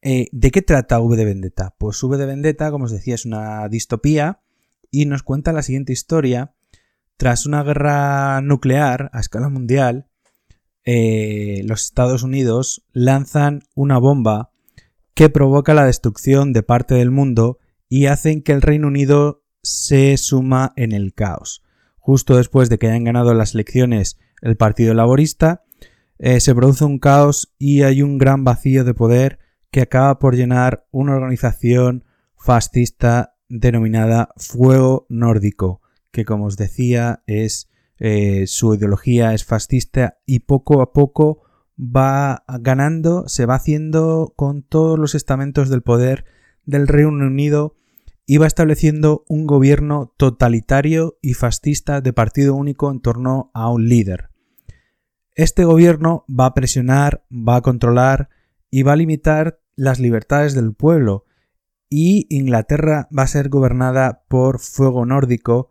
Eh, 0.00 0.28
¿De 0.32 0.50
qué 0.50 0.62
trata 0.62 1.00
V 1.00 1.16
de 1.16 1.24
Vendetta? 1.24 1.74
Pues 1.78 2.02
V 2.02 2.16
de 2.16 2.26
Vendetta, 2.26 2.70
como 2.70 2.86
os 2.86 2.90
decía, 2.90 3.14
es 3.14 3.24
una 3.24 3.68
distopía 3.68 4.42
y 4.90 5.06
nos 5.06 5.22
cuenta 5.22 5.52
la 5.52 5.62
siguiente 5.62 5.92
historia 5.92 6.54
tras 7.22 7.46
una 7.46 7.62
guerra 7.62 8.40
nuclear 8.40 9.08
a 9.12 9.20
escala 9.20 9.48
mundial, 9.48 10.08
eh, 10.84 11.62
los 11.66 11.84
Estados 11.84 12.24
Unidos 12.24 12.84
lanzan 12.92 13.62
una 13.76 13.98
bomba 13.98 14.50
que 15.14 15.30
provoca 15.30 15.72
la 15.72 15.86
destrucción 15.86 16.52
de 16.52 16.64
parte 16.64 16.96
del 16.96 17.12
mundo 17.12 17.58
y 17.88 18.06
hacen 18.06 18.42
que 18.42 18.50
el 18.50 18.60
Reino 18.60 18.88
Unido 18.88 19.44
se 19.62 20.16
suma 20.16 20.72
en 20.74 20.90
el 20.90 21.14
caos. 21.14 21.62
Justo 21.96 22.36
después 22.36 22.68
de 22.68 22.78
que 22.78 22.88
hayan 22.88 23.04
ganado 23.04 23.34
las 23.34 23.54
elecciones 23.54 24.18
el 24.42 24.56
Partido 24.56 24.92
Laborista, 24.92 25.64
eh, 26.18 26.40
se 26.40 26.54
produce 26.54 26.84
un 26.84 26.98
caos 26.98 27.54
y 27.58 27.82
hay 27.82 28.02
un 28.02 28.18
gran 28.18 28.44
vacío 28.44 28.84
de 28.84 28.94
poder 28.94 29.38
que 29.70 29.80
acaba 29.80 30.18
por 30.18 30.36
llenar 30.36 30.86
una 30.90 31.14
organización 31.16 32.04
fascista 32.36 33.36
denominada 33.48 34.28
Fuego 34.36 35.06
Nórdico, 35.08 35.80
que 36.10 36.24
como 36.24 36.46
os 36.46 36.56
decía 36.56 37.22
es 37.26 37.68
eh, 37.98 38.46
su 38.46 38.74
ideología 38.74 39.32
es 39.32 39.44
fascista 39.44 40.18
y 40.26 40.40
poco 40.40 40.82
a 40.82 40.92
poco 40.92 41.42
va 41.78 42.44
ganando, 42.60 43.28
se 43.28 43.46
va 43.46 43.54
haciendo 43.54 44.34
con 44.36 44.62
todos 44.62 44.98
los 44.98 45.14
estamentos 45.14 45.68
del 45.68 45.82
poder 45.82 46.24
del 46.64 46.88
Reino 46.88 47.26
Unido 47.26 47.76
y 48.26 48.38
va 48.38 48.46
estableciendo 48.46 49.24
un 49.28 49.46
gobierno 49.46 50.14
totalitario 50.16 51.18
y 51.22 51.34
fascista 51.34 52.00
de 52.00 52.12
partido 52.12 52.54
único 52.54 52.90
en 52.90 53.00
torno 53.00 53.50
a 53.54 53.70
un 53.70 53.88
líder. 53.88 54.31
Este 55.34 55.64
gobierno 55.64 56.24
va 56.28 56.46
a 56.46 56.54
presionar, 56.54 57.24
va 57.30 57.56
a 57.56 57.62
controlar 57.62 58.28
y 58.70 58.82
va 58.82 58.92
a 58.92 58.96
limitar 58.96 59.60
las 59.76 59.98
libertades 59.98 60.54
del 60.54 60.74
pueblo 60.74 61.24
y 61.88 62.26
Inglaterra 62.30 63.08
va 63.16 63.24
a 63.24 63.26
ser 63.26 63.50
gobernada 63.50 64.24
por 64.28 64.60
fuego 64.60 65.04
nórdico 65.04 65.70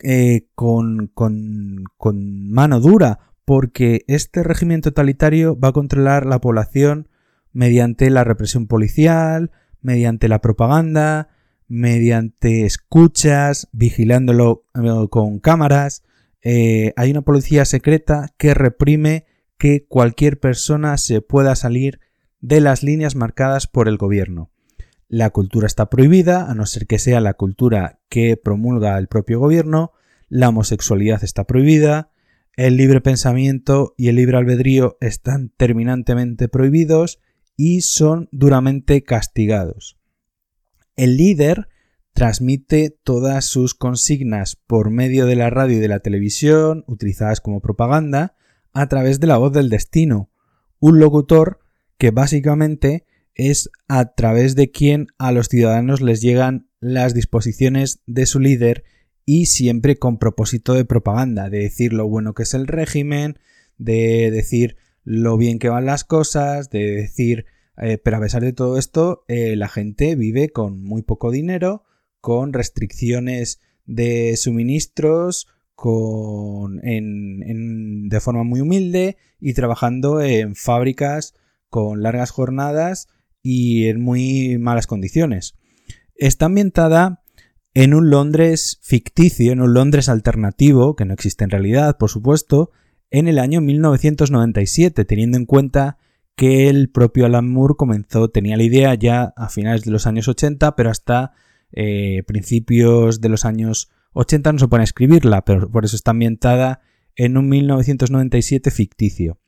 eh, 0.00 0.46
con, 0.54 1.10
con, 1.14 2.50
mano 2.52 2.78
dura, 2.78 3.18
porque 3.44 4.04
este 4.06 4.44
régimen 4.44 4.80
totalitario 4.80 5.58
va 5.58 5.68
a 5.68 5.72
controlar 5.72 6.26
la 6.26 6.40
población 6.40 7.08
mediante 7.52 8.08
la 8.10 8.22
represión 8.22 8.68
policial, 8.68 9.50
mediante 9.80 10.28
la 10.28 10.40
propaganda, 10.40 11.28
mediante 11.66 12.64
escuchas, 12.64 13.68
vigilándolo 13.72 14.64
eh, 14.76 15.08
con 15.10 15.40
cámaras. 15.40 16.04
Eh, 16.42 16.92
hay 16.96 17.10
una 17.10 17.22
policía 17.22 17.64
secreta 17.64 18.34
que 18.38 18.54
reprime 18.54 19.26
que 19.58 19.86
cualquier 19.86 20.38
persona 20.38 20.96
se 20.98 21.20
pueda 21.20 21.56
salir 21.56 22.00
de 22.40 22.60
las 22.60 22.82
líneas 22.82 23.16
marcadas 23.16 23.66
por 23.66 23.88
el 23.88 23.96
gobierno. 23.96 24.50
La 25.08 25.30
cultura 25.30 25.66
está 25.66 25.90
prohibida, 25.90 26.50
a 26.50 26.54
no 26.54 26.66
ser 26.66 26.86
que 26.86 26.98
sea 26.98 27.20
la 27.20 27.34
cultura 27.34 28.00
que 28.08 28.36
promulga 28.36 28.98
el 28.98 29.08
propio 29.08 29.40
gobierno, 29.40 29.92
la 30.28 30.50
homosexualidad 30.50 31.24
está 31.24 31.44
prohibida, 31.44 32.12
el 32.56 32.76
libre 32.76 33.00
pensamiento 33.00 33.94
y 33.96 34.08
el 34.08 34.16
libre 34.16 34.36
albedrío 34.36 34.98
están 35.00 35.50
terminantemente 35.56 36.48
prohibidos 36.48 37.20
y 37.56 37.80
son 37.80 38.28
duramente 38.30 39.02
castigados. 39.02 39.98
El 40.96 41.16
líder 41.16 41.68
transmite 42.18 42.98
todas 43.04 43.44
sus 43.44 43.74
consignas 43.74 44.56
por 44.56 44.90
medio 44.90 45.24
de 45.24 45.36
la 45.36 45.50
radio 45.50 45.76
y 45.76 45.80
de 45.80 45.86
la 45.86 46.00
televisión, 46.00 46.82
utilizadas 46.88 47.40
como 47.40 47.60
propaganda, 47.60 48.34
a 48.72 48.88
través 48.88 49.20
de 49.20 49.28
la 49.28 49.36
voz 49.36 49.52
del 49.52 49.68
destino, 49.68 50.28
un 50.80 50.98
locutor 50.98 51.60
que 51.96 52.10
básicamente 52.10 53.06
es 53.36 53.70
a 53.86 54.14
través 54.14 54.56
de 54.56 54.72
quien 54.72 55.06
a 55.16 55.30
los 55.30 55.46
ciudadanos 55.46 56.00
les 56.00 56.20
llegan 56.20 56.68
las 56.80 57.14
disposiciones 57.14 58.00
de 58.06 58.26
su 58.26 58.40
líder 58.40 58.82
y 59.24 59.46
siempre 59.46 59.96
con 59.96 60.18
propósito 60.18 60.74
de 60.74 60.84
propaganda, 60.84 61.48
de 61.50 61.60
decir 61.60 61.92
lo 61.92 62.08
bueno 62.08 62.34
que 62.34 62.42
es 62.42 62.52
el 62.52 62.66
régimen, 62.66 63.38
de 63.76 64.32
decir 64.32 64.76
lo 65.04 65.36
bien 65.36 65.60
que 65.60 65.68
van 65.68 65.86
las 65.86 66.02
cosas, 66.02 66.68
de 66.68 66.96
decir, 66.96 67.46
eh, 67.80 67.96
pero 67.96 68.16
a 68.16 68.20
pesar 68.20 68.42
de 68.42 68.52
todo 68.52 68.76
esto, 68.76 69.22
eh, 69.28 69.54
la 69.54 69.68
gente 69.68 70.16
vive 70.16 70.48
con 70.48 70.82
muy 70.82 71.02
poco 71.02 71.30
dinero, 71.30 71.84
con 72.20 72.52
restricciones 72.52 73.60
de 73.84 74.36
suministros, 74.36 75.48
con, 75.74 76.84
en, 76.84 78.08
de 78.08 78.20
forma 78.20 78.42
muy 78.42 78.60
humilde 78.60 79.16
y 79.40 79.54
trabajando 79.54 80.20
en 80.20 80.56
fábricas 80.56 81.34
con 81.70 82.02
largas 82.02 82.30
jornadas 82.30 83.08
y 83.42 83.86
en 83.86 84.00
muy 84.00 84.58
malas 84.58 84.86
condiciones. 84.86 85.54
Está 86.14 86.46
ambientada 86.46 87.22
en 87.74 87.94
un 87.94 88.10
Londres 88.10 88.80
ficticio, 88.82 89.52
en 89.52 89.60
un 89.60 89.72
Londres 89.72 90.08
alternativo, 90.08 90.96
que 90.96 91.04
no 91.04 91.14
existe 91.14 91.44
en 91.44 91.50
realidad, 91.50 91.96
por 91.96 92.10
supuesto, 92.10 92.72
en 93.10 93.28
el 93.28 93.38
año 93.38 93.60
1997, 93.60 95.04
teniendo 95.04 95.36
en 95.36 95.46
cuenta 95.46 95.98
que 96.34 96.68
el 96.68 96.90
propio 96.90 97.26
Alan 97.26 97.48
Moore 97.48 97.74
comenzó, 97.76 98.30
tenía 98.30 98.56
la 98.56 98.62
idea 98.64 98.94
ya 98.94 99.32
a 99.36 99.48
finales 99.48 99.84
de 99.84 99.90
los 99.90 100.06
años 100.06 100.28
80, 100.28 100.74
pero 100.76 100.90
hasta 100.90 101.32
eh, 101.72 102.22
principios 102.26 103.20
de 103.20 103.28
los 103.28 103.44
años 103.44 103.90
80 104.12 104.52
no 104.52 104.58
se 104.58 104.68
pone 104.68 104.82
a 104.82 104.84
escribirla, 104.84 105.44
pero 105.44 105.70
por 105.70 105.84
eso 105.84 105.96
está 105.96 106.12
ambientada 106.12 106.80
en 107.14 107.36
un 107.36 107.48
1997 107.48 108.70
ficticio. 108.70 109.38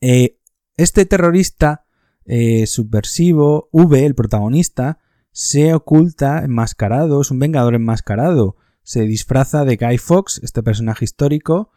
Eh, 0.00 0.38
este 0.76 1.04
terrorista 1.04 1.86
eh, 2.24 2.66
subversivo, 2.66 3.68
V, 3.72 4.04
el 4.04 4.14
protagonista, 4.14 5.00
se 5.30 5.74
oculta 5.74 6.44
enmascarado, 6.44 7.20
es 7.20 7.30
un 7.30 7.38
vengador 7.38 7.74
enmascarado. 7.74 8.56
Se 8.82 9.02
disfraza 9.02 9.64
de 9.64 9.76
Guy 9.76 9.98
Fox, 9.98 10.40
este 10.42 10.62
personaje 10.62 11.04
histórico. 11.04 11.72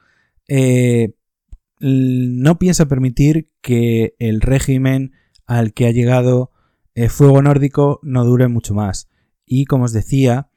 No 1.82 2.60
piensa 2.60 2.88
permitir 2.88 3.52
que 3.62 4.16
el 4.20 4.42
régimen 4.42 5.14
al 5.46 5.74
que 5.74 5.88
ha 5.88 5.92
llegado 5.92 6.52
Fuego 7.10 7.42
Nórdico 7.42 8.00
no 8.04 8.24
dure 8.26 8.48
mucho 8.48 8.74
más. 8.74 9.09
Y 9.52 9.66
como 9.66 9.86
os 9.86 9.94
decía, 9.94 10.52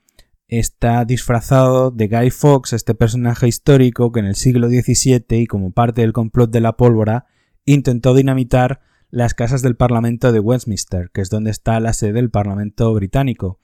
está 0.48 1.07
disfrazado 1.07 1.90
de 1.90 2.09
Guy 2.09 2.31
Fox, 2.31 2.74
este 2.74 2.94
personaje 2.94 3.48
histórico 3.48 4.12
que 4.12 4.20
en 4.20 4.26
el 4.26 4.35
siglo 4.35 4.68
XVII 4.68 5.24
y 5.31 5.46
como 5.46 5.72
parte 5.72 6.02
del 6.02 6.12
complot 6.12 6.50
de 6.50 6.61
la 6.61 6.76
pólvora 6.76 7.24
intentó 7.64 8.14
dinamitar 8.14 8.83
las 9.11 9.33
casas 9.33 9.62
del 9.62 9.76
Parlamento 9.76 10.31
de 10.31 10.40
Westminster, 10.40 11.11
que 11.11 11.22
es 11.22 11.31
donde 11.31 11.50
está 11.50 11.81
la 11.81 11.94
sede 11.94 12.12
del 12.12 12.31
Parlamento 12.31 12.92
británico. 12.92 13.59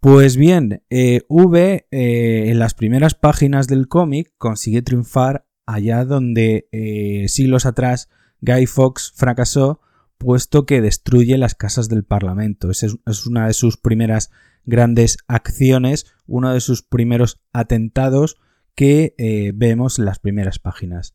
Pues 0.00 0.36
bien, 0.36 0.82
eh, 0.90 1.22
V 1.28 1.86
eh, 1.92 2.44
en 2.50 2.58
las 2.58 2.74
primeras 2.74 3.14
páginas 3.14 3.68
del 3.68 3.86
cómic 3.86 4.32
consigue 4.36 4.82
triunfar 4.82 5.46
allá 5.64 6.04
donde 6.04 6.68
eh, 6.72 7.28
siglos 7.28 7.66
atrás 7.66 8.08
Guy 8.40 8.66
Fawkes 8.66 9.12
fracasó, 9.14 9.80
puesto 10.20 10.66
que 10.66 10.80
destruye 10.80 11.36
las 11.36 11.56
casas 11.56 11.88
del 11.88 12.04
Parlamento. 12.04 12.70
Esa 12.70 12.86
es, 12.86 13.26
una 13.26 13.48
de 13.48 13.54
sus 13.54 13.76
primeras 13.76 14.30
grandes 14.64 15.18
acciones, 15.26 16.06
uno 16.28 16.52
de 16.52 16.60
sus 16.60 16.82
primeros 16.82 17.40
atentados 17.52 18.36
que 18.76 19.14
vemos 19.56 19.98
en 19.98 20.04
las 20.04 20.20
primeras 20.20 20.60
páginas. 20.60 21.14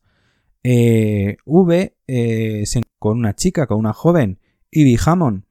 Eh, 0.68 1.36
v 1.44 1.96
eh, 2.08 2.64
con 2.98 3.18
una 3.18 3.36
chica, 3.36 3.68
con 3.68 3.78
una 3.78 3.92
joven, 3.92 4.40
Ivy 4.72 4.96
Hammond, 5.06 5.44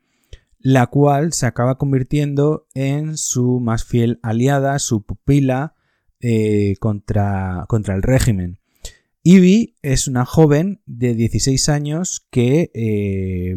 la 0.60 0.88
cual 0.88 1.32
se 1.32 1.46
acaba 1.46 1.78
convirtiendo 1.78 2.68
en 2.74 3.16
su 3.16 3.62
más 3.62 3.86
fiel 3.86 4.20
aliada, 4.24 4.78
su 4.78 5.06
pupila 5.06 5.74
eh, 6.20 6.76
contra, 6.82 7.64
contra, 7.70 7.96
el 7.96 8.02
régimen. 8.02 8.60
Ivy 9.28 9.76
es 9.82 10.08
una 10.08 10.24
joven 10.24 10.82
de 10.86 11.16
16 11.16 11.68
años 11.70 12.28
que, 12.30 12.70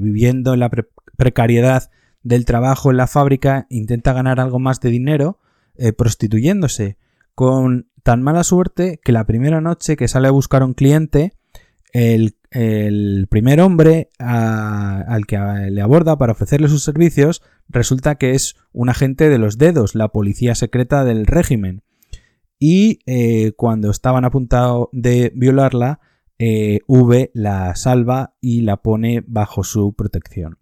viviendo 0.01 0.55
en 0.55 0.61
la 0.61 0.71
precariedad 1.19 1.91
del 2.23 2.47
trabajo 2.47 2.91
en 2.91 2.97
la 2.97 3.07
fábrica, 3.07 3.67
intenta 3.69 4.15
ganar 4.15 4.41
algo 4.41 4.59
más 4.59 4.81
de 4.81 4.89
dinero 4.89 5.41
prostituyéndose, 5.99 6.97
con 7.35 7.91
tan 8.03 8.23
mala 8.23 8.45
suerte 8.45 8.99
que 9.05 9.13
la 9.13 9.27
primera 9.27 9.61
noche 9.61 9.99
que 9.99 10.09
sale 10.09 10.29
a 10.29 10.31
buscar 10.31 10.63
a 10.63 10.65
un 10.65 10.73
cliente, 10.73 11.35
el, 11.93 12.35
primer 13.29 13.61
hombre 13.61 14.09
al 14.19 15.27
que 15.27 15.37
le 15.37 15.83
aborda 15.83 16.17
para 16.17 16.33
ofrecerle 16.33 16.69
sus 16.69 16.83
servicios 16.83 17.43
resulta 17.69 18.15
que 18.15 18.31
es 18.31 18.57
un 18.73 18.89
agente 18.89 19.29
de 19.29 19.37
los 19.37 19.59
dedos, 19.59 19.95
la 19.95 20.09
policía 20.09 20.55
secreta 20.55 21.05
del 21.05 21.27
régimen. 21.27 21.83
Y 22.59 23.01
eh, 23.07 23.53
cuando 23.57 23.91
estaban 23.91 24.25
a 24.25 24.31
punto 24.31 24.91
de 24.93 25.33
violarla, 25.35 26.01
eh, 26.39 26.81
V 26.87 27.31
la 27.35 27.75
salva 27.77 28.37
y 28.41 28.63
la 28.63 28.79
pone 28.79 29.23
bajo 29.27 29.65
su 29.65 29.95
protección. 29.95 30.59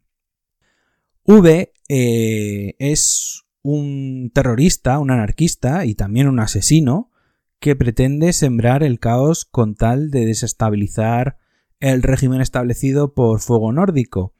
V 1.24 1.72
eh, 1.88 2.74
es 2.78 3.44
un 3.62 4.30
terrorista, 4.32 4.98
un 4.98 5.10
anarquista 5.10 5.84
y 5.84 5.94
también 5.94 6.28
un 6.28 6.38
asesino 6.38 7.10
que 7.58 7.74
pretende 7.74 8.32
sembrar 8.32 8.82
el 8.82 9.00
caos 9.00 9.44
con 9.44 9.74
tal 9.74 10.10
de 10.10 10.26
desestabilizar 10.26 11.38
el 11.80 12.02
régimen 12.02 12.40
establecido 12.40 13.14
por 13.14 13.40
Fuego 13.40 13.72
Nórdico. 13.72 14.34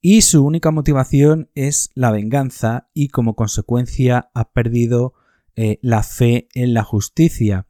Y 0.00 0.22
su 0.22 0.44
única 0.44 0.70
motivación 0.70 1.50
es 1.54 1.90
la 1.94 2.10
venganza 2.10 2.88
y 2.92 3.08
como 3.08 3.34
consecuencia 3.34 4.30
ha 4.34 4.52
perdido 4.52 5.14
eh, 5.56 5.78
la 5.82 6.02
fe 6.02 6.48
en 6.54 6.74
la 6.74 6.82
justicia. 6.82 7.66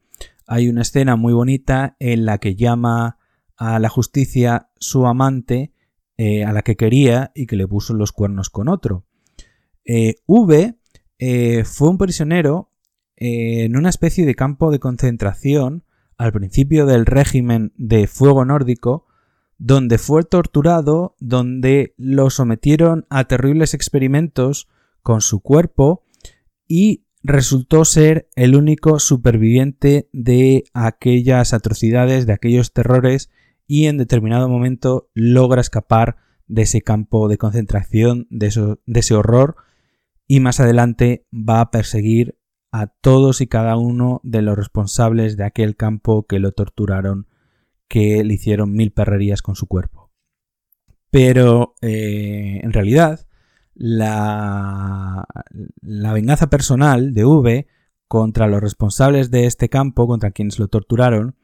Hay 0.47 0.69
una 0.69 0.83
escena 0.83 1.17
muy 1.17 1.33
bonita 1.33 1.97
en 1.99 2.25
la 2.25 2.39
que 2.39 2.55
llama 2.55 3.19
a 3.57 3.79
la 3.79 3.89
justicia 3.89 4.71
su 4.79 5.07
amante, 5.07 5.73
eh, 6.17 6.45
a 6.45 6.53
la 6.53 6.63
que 6.63 6.77
quería 6.77 7.33
y 7.35 7.47
que 7.47 7.57
le 7.57 7.67
puso 7.67 7.95
los 7.95 8.13
cuernos 8.13 8.51
con 8.51 8.69
otro. 8.69 9.05
Eh, 9.85 10.17
v 10.27 10.79
fue 11.65 11.89
un 11.89 11.99
prisionero 11.99 12.73
en 13.17 13.77
una 13.77 13.91
especie 13.91 14.27
de 14.27 14.35
campo 14.35 14.73
de 14.73 14.81
concentración 14.81 15.85
al 16.19 16.33
principio 16.33 16.87
del 16.87 17.07
régimen 17.07 17.73
de 17.77 18.09
fuego 18.09 18.45
nórdico, 18.45 19.07
donde 19.59 19.99
fue 19.99 20.25
torturado, 20.25 21.15
donde 21.21 21.95
lo 21.97 22.31
sometieron 22.31 23.07
a 23.11 23.25
terribles 23.25 23.75
experimentos 23.75 24.69
con 25.03 25.21
su 25.21 25.41
cuerpo 25.41 26.05
y 26.67 27.05
resultó 27.23 27.85
ser 27.85 28.29
el 28.35 28.57
único 28.57 28.99
superviviente 28.99 30.09
de 30.13 30.65
aquellas 30.75 31.53
atrocidades, 31.55 32.27
de 32.27 32.33
aquellos 32.33 32.73
terrores 32.73 33.31
y 33.67 33.87
en 33.87 33.97
determinado 33.97 34.49
momento 34.49 35.09
logra 35.15 35.61
escapar 35.61 36.17
de 36.47 36.63
ese 36.63 36.83
campo 36.83 37.29
de 37.29 37.39
concentración, 37.39 38.27
de, 38.31 38.49
ese 38.95 39.15
horror 39.15 39.57
y 40.27 40.41
más 40.41 40.61
adelante 40.61 41.27
va 41.33 41.61
a 41.61 41.71
perseguir 41.71 42.39
a 42.73 42.87
todos 42.87 43.41
y 43.41 43.47
cada 43.47 43.77
uno 43.77 44.21
de 44.25 44.43
los 44.43 44.57
responsables 44.57 45.37
de 45.37 45.45
aquel 45.45 45.77
campo 45.77 46.27
que 46.27 46.39
lo 46.39 46.53
torturaron, 46.53 47.29
que 47.89 48.25
le 48.25 48.35
hicieron 48.35 48.73
mil 48.73 48.93
perrerías 48.93 49.43
con 49.43 49.57
su 49.57 49.67
cuerpo. 49.67 50.11
Pero 51.11 51.75
eh, 51.83 52.61
en 52.63 52.73
realidad, 52.73 53.27
la, 53.75 55.27
la 55.81 56.13
venganza 56.13 56.49
personal 56.49 57.15
de 57.15 57.25
V 57.25 57.67
contra 58.09 58.47
los 58.47 58.61
responsables 58.61 59.31
de 59.31 59.47
este 59.47 59.69
campo, 59.69 60.07
contra 60.07 60.33
quienes 60.33 60.59
lo 60.59 60.69
torturaron, 60.69 61.37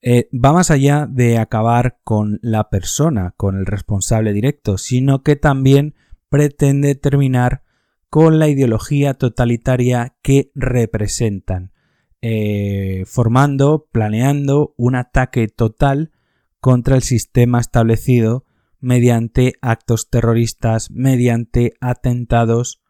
eh, 0.00 0.28
va 0.32 0.52
más 0.52 0.72
allá 0.72 1.06
de 1.08 1.38
acabar 1.38 1.98
con 2.02 2.40
la 2.42 2.70
persona, 2.70 3.34
con 3.36 3.56
el 3.56 3.66
responsable 3.66 4.32
directo, 4.32 4.76
sino 4.76 5.22
que 5.22 5.36
también 5.36 5.94
pretende 6.28 6.96
terminar 6.96 7.62
con 8.10 8.40
la 8.40 8.48
ideología 8.48 9.14
totalitaria 9.14 10.16
que 10.22 10.50
representan, 10.56 11.72
eh, 12.20 13.04
formando, 13.06 13.86
planeando 13.92 14.74
un 14.76 14.96
ataque 14.96 15.46
total 15.46 16.10
contra 16.58 16.96
el 16.96 17.02
sistema 17.02 17.60
establecido 17.60 18.44
mediante 18.82 19.54
actos 19.62 20.10
terroristas, 20.10 20.90
mediante 20.90 21.72
atentados, 21.80 22.82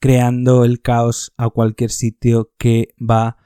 creando 0.00 0.64
el 0.64 0.80
caos 0.80 1.32
a 1.36 1.50
cualquier 1.50 1.90
sitio 1.90 2.50
que 2.58 2.88
va. 2.98 3.36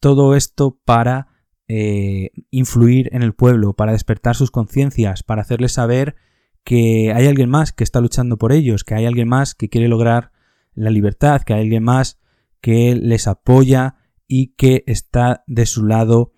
Todo 0.00 0.34
esto 0.34 0.80
para 0.84 1.28
eh, 1.68 2.30
influir 2.50 3.10
en 3.12 3.22
el 3.22 3.34
pueblo, 3.34 3.74
para 3.74 3.92
despertar 3.92 4.34
sus 4.34 4.50
conciencias, 4.50 5.22
para 5.22 5.42
hacerles 5.42 5.72
saber 5.72 6.16
que 6.64 7.12
hay 7.14 7.26
alguien 7.26 7.50
más 7.50 7.72
que 7.72 7.84
está 7.84 8.00
luchando 8.00 8.38
por 8.38 8.52
ellos, 8.52 8.82
que 8.82 8.94
hay 8.94 9.04
alguien 9.04 9.28
más 9.28 9.54
que 9.54 9.68
quiere 9.68 9.88
lograr 9.88 10.32
la 10.74 10.90
libertad, 10.90 11.42
que 11.42 11.52
hay 11.52 11.60
alguien 11.60 11.84
más 11.84 12.18
que 12.62 12.94
les 12.94 13.26
apoya 13.26 13.96
y 14.26 14.54
que 14.54 14.84
está 14.86 15.44
de 15.46 15.66
su 15.66 15.84
lado 15.84 16.32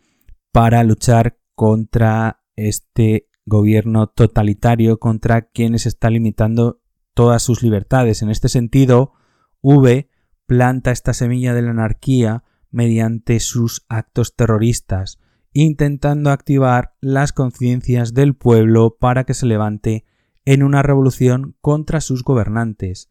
para 0.51 0.83
luchar 0.83 1.39
contra 1.55 2.43
este 2.57 3.29
gobierno 3.47 4.07
totalitario, 4.07 4.99
contra 4.99 5.43
quienes 5.43 5.87
está 5.87 6.11
limitando 6.11 6.81
todas 7.15 7.43
sus 7.43 7.63
libertades. 7.63 8.23
En 8.23 8.31
este 8.31 8.49
sentido, 8.49 9.13
V 9.61 10.09
planta 10.47 10.91
esta 10.91 11.15
semilla 11.15 11.55
de 11.55 11.63
la 11.63 11.71
anarquía 11.71 12.45
mediante 12.71 13.41
sus 13.41 13.85
actos 13.89 14.35
terroristas, 14.35 15.21
intentando 15.53 16.31
activar 16.31 16.95
las 17.01 17.33
conciencias 17.33 18.15
del 18.15 18.35
pueblo 18.35 18.97
para 18.99 19.25
que 19.25 19.35
se 19.35 19.47
levante 19.47 20.05
en 20.45 20.63
una 20.63 20.83
revolución 20.83 21.57
contra 21.61 22.01
sus 22.01 22.25
gobernantes. 22.25 23.11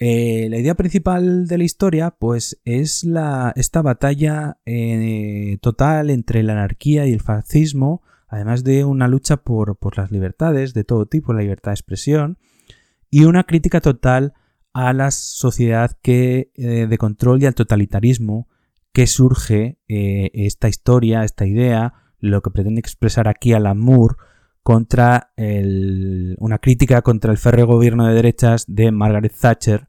Eh, 0.00 0.46
la 0.50 0.58
idea 0.58 0.76
principal 0.76 1.46
de 1.46 1.58
la 1.58 1.64
historia, 1.64 2.10
pues, 2.10 2.60
es 2.64 3.06
esta 3.54 3.82
batalla 3.82 4.58
eh, 4.64 5.58
total 5.60 6.10
entre 6.10 6.42
la 6.42 6.52
anarquía 6.52 7.06
y 7.06 7.12
el 7.12 7.20
fascismo, 7.20 8.02
además 8.28 8.64
de 8.64 8.84
una 8.84 9.08
lucha 9.08 9.38
por, 9.38 9.76
las 9.96 10.10
libertades 10.10 10.74
de 10.74 10.84
todo 10.84 11.06
tipo, 11.06 11.32
la 11.32 11.42
libertad 11.42 11.72
de 11.72 11.76
expresión, 11.76 12.38
y 13.10 13.24
una 13.24 13.44
crítica 13.44 13.80
total 13.80 14.34
a 14.72 14.92
la 14.92 15.10
sociedad 15.10 15.92
que, 16.02 16.52
eh, 16.54 16.86
de 16.86 16.98
control 16.98 17.42
y 17.42 17.46
al 17.46 17.54
totalitarismo 17.54 18.48
que 18.92 19.06
surge 19.06 19.78
esta 19.86 20.68
historia, 20.68 21.22
esta 21.22 21.46
idea, 21.46 21.94
lo 22.18 22.42
que 22.42 22.50
pretende 22.50 22.80
expresar 22.80 23.28
aquí 23.28 23.52
Alan 23.52 23.78
Moore, 23.78 24.16
contra 24.68 25.32
una 25.36 26.58
crítica 26.58 27.00
contra 27.00 27.32
el 27.32 27.38
férreo 27.38 27.66
gobierno 27.66 28.06
de 28.06 28.12
derechas 28.12 28.66
de 28.68 28.92
Margaret 28.92 29.32
Thatcher, 29.40 29.88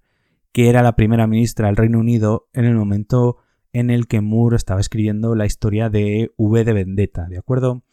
que 0.54 0.70
era 0.70 0.84
la 0.84 0.96
primera 0.96 1.28
ministra 1.28 1.68
del 1.68 1.76
Reino 1.76 2.00
Unido 2.00 2.48
en 2.54 2.64
el 2.64 2.76
momento 2.76 3.40
en 3.74 3.90
el 3.90 4.08
que 4.08 4.22
Moore 4.22 4.56
estaba 4.56 4.80
escribiendo 4.80 5.36
la 5.36 5.46
historia 5.46 5.90
de 5.90 6.32
V 6.38 6.64
de 6.64 6.74
Vendetta, 6.74 7.28
¿de 7.28 7.38
acuerdo? 7.38 7.84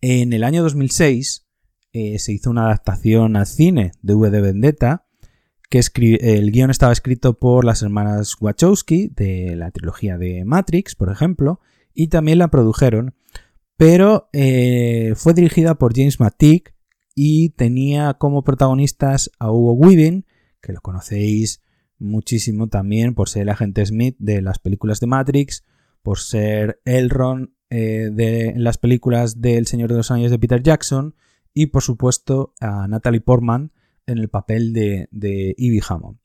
En 0.00 0.32
el 0.32 0.44
año 0.44 0.62
2006 0.62 1.46
eh, 1.92 2.18
se 2.18 2.32
hizo 2.32 2.50
una 2.50 2.66
adaptación 2.66 3.36
al 3.36 3.46
cine 3.46 3.92
de 4.02 4.14
V 4.14 4.30
de 4.30 4.40
Vendetta, 4.40 5.06
que 5.68 5.80
el 6.20 6.50
guion 6.50 6.70
estaba 6.70 6.92
escrito 6.92 7.38
por 7.38 7.64
las 7.64 7.82
hermanas 7.82 8.36
Wachowski 8.40 9.08
de 9.08 9.54
la 9.56 9.70
trilogía 9.70 10.18
de 10.18 10.44
Matrix, 10.44 10.94
por 10.94 11.10
ejemplo, 11.10 11.60
y 11.94 12.08
también 12.08 12.38
la 12.38 12.48
produjeron 12.48 13.14
pero 13.80 14.28
eh, 14.34 15.14
fue 15.16 15.32
dirigida 15.32 15.74
por 15.76 15.96
James 15.96 16.20
McTeague 16.20 16.64
y 17.14 17.48
tenía 17.48 18.12
como 18.12 18.44
protagonistas 18.44 19.30
a 19.38 19.50
Hugo 19.50 19.72
Weaving, 19.72 20.26
que 20.60 20.74
lo 20.74 20.82
conocéis 20.82 21.62
muchísimo 21.98 22.68
también 22.68 23.14
por 23.14 23.30
ser 23.30 23.40
el 23.40 23.48
agente 23.48 23.86
Smith 23.86 24.16
de 24.18 24.42
las 24.42 24.58
películas 24.58 25.00
de 25.00 25.06
Matrix, 25.06 25.64
por 26.02 26.18
ser 26.18 26.82
Elrond 26.84 27.54
eh, 27.70 28.10
de 28.12 28.52
las 28.56 28.78
películas 28.78 29.40
de 29.40 29.56
El 29.56 29.66
Señor 29.66 29.90
de 29.90 29.96
los 29.96 30.10
Años 30.10 30.30
de 30.30 30.38
Peter 30.38 30.62
Jackson 30.62 31.14
y 31.54 31.66
por 31.66 31.82
supuesto 31.82 32.54
a 32.60 32.86
Natalie 32.88 33.20
Portman 33.20 33.72
en 34.06 34.18
el 34.18 34.28
papel 34.28 34.72
de, 34.72 35.08
de 35.10 35.54
Evie 35.58 35.82
Hammond. 35.88 36.18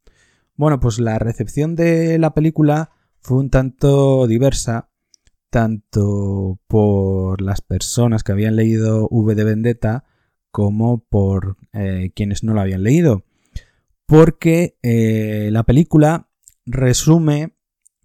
Bueno, 0.55 0.79
pues 0.79 0.99
la 0.99 1.19
recepción 1.19 1.75
de 1.75 2.17
la 2.17 2.33
película 2.33 2.91
fue 3.19 3.37
un 3.37 3.49
tanto 3.49 4.27
diversa 4.27 4.89
tanto 5.55 6.59
por 6.67 7.41
las 7.41 7.61
personas 7.61 8.23
que 8.25 8.33
habían 8.33 8.57
leído 8.57 9.07
V 9.09 9.35
de 9.35 9.43
Vendetta 9.45 10.03
como 10.51 10.99
por 10.99 11.55
eh, 11.71 12.11
quienes 12.13 12.43
no 12.43 12.53
lo 12.53 12.59
habían 12.59 12.83
leído. 12.83 13.23
Porque 14.05 14.77
eh, 14.83 15.49
la 15.51 15.63
película 15.63 16.27
resume, 16.65 17.55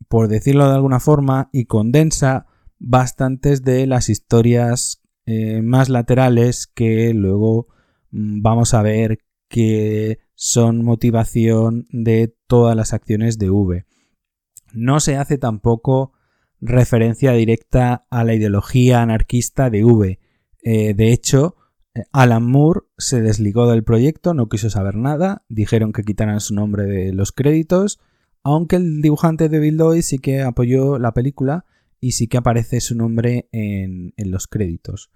por 0.06 0.28
decirlo 0.28 0.68
de 0.68 0.74
alguna 0.74 1.00
forma, 1.00 1.48
y 1.52 1.64
condensa 1.64 2.46
bastantes 2.80 3.62
de 3.62 3.86
las 3.86 4.08
historias 4.08 5.02
eh, 5.26 5.62
más 5.62 5.88
laterales 5.88 6.66
que 6.66 7.14
luego 7.14 7.68
mm, 8.10 8.42
vamos 8.42 8.74
a 8.74 8.82
ver 8.82 9.20
que 9.48 10.18
son 10.34 10.84
motivación 10.84 11.86
de 11.90 12.34
todas 12.46 12.74
las 12.74 12.92
acciones 12.92 13.38
de 13.38 13.50
V. 13.50 13.84
No 14.72 14.98
se 15.00 15.16
hace 15.16 15.38
tampoco 15.38 16.12
referencia 16.60 17.32
directa 17.32 18.06
a 18.10 18.24
la 18.24 18.34
ideología 18.34 19.02
anarquista 19.02 19.70
de 19.70 19.84
V. 19.84 20.18
Eh, 20.62 20.94
de 20.94 21.12
hecho, 21.12 21.56
eh, 21.94 22.04
Alan 22.12 22.44
Moore 22.44 22.80
se 22.96 23.20
desligó 23.20 23.70
del 23.70 23.84
proyecto, 23.84 24.32
no 24.34 24.48
quiso 24.48 24.70
saber 24.70 24.94
nada, 24.96 25.44
dijeron 25.48 25.92
que 25.92 26.04
quitaran 26.04 26.40
su 26.40 26.54
nombre 26.54 26.84
de 26.84 27.12
los 27.12 27.32
créditos, 27.32 28.00
aunque 28.42 28.76
el 28.76 29.02
dibujante 29.02 29.48
de 29.48 29.58
Bill 29.58 30.02
sí 30.02 30.18
que 30.18 30.42
apoyó 30.42 30.98
la 30.98 31.12
película 31.12 31.66
y 32.00 32.12
sí 32.12 32.26
que 32.26 32.38
aparece 32.38 32.80
su 32.80 32.96
nombre 32.96 33.48
en, 33.52 34.12
los 34.16 34.46
créditos. 34.46 35.10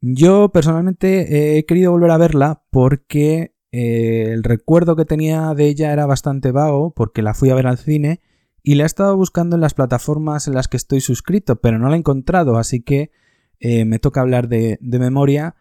Yo 0.00 0.50
personalmente 0.50 1.58
he 1.58 1.64
querido 1.64 1.90
volver 1.92 2.10
a 2.10 2.18
verla 2.18 2.62
porque 2.70 3.54
eh, 3.72 4.30
el 4.32 4.44
recuerdo 4.44 4.94
que 4.94 5.04
tenía 5.04 5.54
de 5.54 5.66
ella 5.66 5.92
era 5.92 6.06
bastante 6.06 6.52
vago, 6.52 6.92
porque 6.94 7.22
la 7.22 7.34
fui 7.34 7.50
a 7.50 7.54
ver 7.54 7.66
al 7.66 7.78
cine 7.78 8.20
y 8.62 8.74
la 8.74 8.82
he 8.82 8.86
estado 8.86 9.16
buscando 9.16 9.56
en 9.56 9.62
las 9.62 9.74
plataformas 9.74 10.48
en 10.48 10.54
las 10.54 10.66
que 10.66 10.76
estoy 10.76 11.00
suscrito, 11.00 11.60
pero 11.60 11.78
no 11.78 11.88
la 11.88 11.94
he 11.94 11.98
encontrado, 11.98 12.56
así 12.58 12.82
que 12.82 13.10
eh, 13.60 13.84
me 13.84 13.98
toca 13.98 14.20
hablar 14.20 14.48
de, 14.48 14.78
memoria 14.80 15.54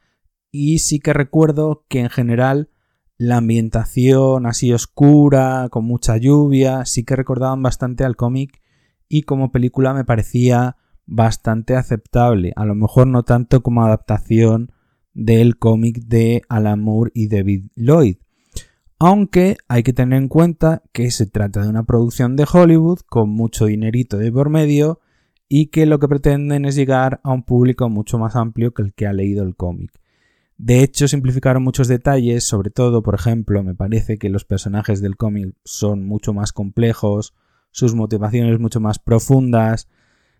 y 0.51 0.79
sí 0.79 0.99
que 0.99 1.13
recuerdo 1.13 1.85
que 1.87 1.99
en 1.99 2.09
general 2.09 2.69
la 3.17 3.37
ambientación 3.37 4.45
así 4.45 4.73
oscura, 4.73 5.69
con 5.69 5.85
mucha 5.85 6.17
lluvia, 6.17 6.85
sí 6.85 7.05
que 7.05 7.15
recordaban 7.15 7.61
bastante 7.61 8.03
al 8.03 8.15
cómic 8.15 8.61
y 9.09 9.23
como 9.23 9.51
película 9.51 9.93
me 9.93 10.05
parecía 10.05 10.77
bastante 11.05 11.75
aceptable, 11.75 12.53
a 12.55 12.65
lo 12.65 12.75
mejor 12.75 13.07
no 13.07 13.23
tanto 13.23 13.61
como 13.61 13.85
adaptación 13.85 14.71
del 15.13 15.57
cómic 15.57 15.99
de 16.05 16.41
Alan 16.49 16.81
Moore 16.81 17.11
y 17.13 17.27
David 17.27 17.67
Lloyd, 17.75 18.17
aunque 18.99 19.57
hay 19.67 19.83
que 19.83 19.93
tener 19.93 20.17
en 20.21 20.27
cuenta 20.27 20.83
que 20.91 21.11
se 21.11 21.25
trata 21.25 21.61
de 21.61 21.69
una 21.69 21.83
producción 21.83 22.35
de 22.35 22.47
Hollywood 22.51 22.99
con 23.07 23.29
mucho 23.29 23.65
dinerito 23.65 24.17
de 24.17 24.31
por 24.31 24.49
medio 24.49 24.99
y 25.47 25.67
que 25.67 25.85
lo 25.85 25.99
que 25.99 26.07
pretenden 26.07 26.65
es 26.65 26.75
llegar 26.75 27.19
a 27.23 27.31
un 27.31 27.43
público 27.43 27.89
mucho 27.89 28.17
más 28.17 28.35
amplio 28.35 28.73
que 28.73 28.81
el 28.81 28.93
que 28.93 29.05
ha 29.05 29.13
leído 29.13 29.43
el 29.43 29.55
cómic. 29.55 29.91
De 30.57 30.81
hecho, 30.81 31.07
simplificaron 31.07 31.63
muchos 31.63 31.87
detalles, 31.89 32.45
sobre 32.45 32.69
todo, 32.69 33.03
por 33.03 33.15
ejemplo, 33.15 33.61
me 33.61 33.75
parece 33.75 34.17
que 34.17 34.29
los 34.29 34.45
personajes 34.45 35.01
del 35.01 35.17
cómic 35.17 35.53
son 35.65 36.05
mucho 36.05 36.33
más 36.33 36.53
complejos, 36.53 37.33
sus 37.75 37.93
motivaciones 37.93 38.57
mucho 38.57 38.79
más 38.79 38.99
profundas, 38.99 39.89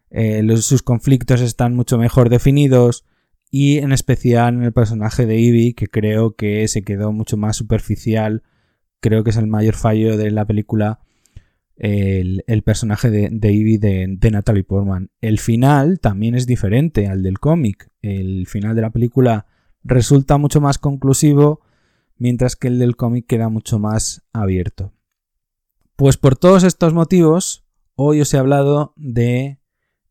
eh, 0.09 0.41
sus 0.55 0.81
conflictos 0.81 1.41
están 1.41 1.75
mucho 1.75 1.97
mejor 1.97 2.29
definidos 2.29 3.03
y 3.51 3.79
en 3.79 3.91
especial 3.91 4.53
en 4.53 4.63
el 4.63 4.71
personaje 4.71 5.25
de 5.25 5.37
Ivy, 5.37 5.73
que 5.73 5.87
creo 5.87 6.33
que 6.37 6.65
se 6.69 6.83
quedó 6.83 7.11
mucho 7.11 7.35
más 7.35 7.57
superficial. 7.57 8.43
Creo 9.01 9.25
que 9.25 9.31
es 9.31 9.37
el 9.37 9.47
mayor 9.47 9.75
fallo 9.75 10.15
de 10.15 10.31
la 10.31 10.45
película. 10.45 11.01
El, 11.75 12.41
personaje 12.63 13.09
de, 13.09 13.51
Ivy 13.51 13.77
de, 13.77 14.17
Natalie 14.31 14.63
Portman. 14.63 15.09
El 15.19 15.37
final 15.39 15.99
también 15.99 16.35
es 16.35 16.47
diferente 16.47 17.07
al 17.07 17.21
del 17.21 17.39
cómic. 17.39 17.89
El 18.01 18.47
final 18.47 18.77
de 18.77 18.81
la 18.81 18.91
película 18.91 19.47
resulta 19.83 20.37
mucho 20.37 20.61
más 20.61 20.77
conclusivo, 20.77 21.59
mientras 22.17 22.55
que 22.55 22.69
el 22.69 22.79
del 22.79 22.95
cómic 22.95 23.25
queda 23.27 23.49
mucho 23.49 23.77
más 23.77 24.25
abierto. 24.31 24.94
Pues 25.97 26.17
por 26.17 26.35
todos 26.35 26.65
estos 26.65 26.93
motivos, 26.93 27.63
hoy 27.95 28.19
os 28.19 28.33
he 28.33 28.37
hablado 28.37 28.91
de 28.97 29.61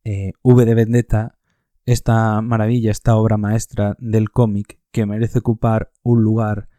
eh, 0.02 0.32
V 0.42 0.64
de 0.64 0.74
Vendetta, 0.74 1.38
esta 1.84 2.40
maravilla, 2.40 2.90
esta 2.90 3.16
obra 3.16 3.36
maestra 3.36 3.94
del 3.98 4.30
cómic 4.30 4.80
que 4.92 5.04
merece 5.04 5.40
ocupar 5.40 5.92
un 6.02 6.22
lugar 6.22 6.70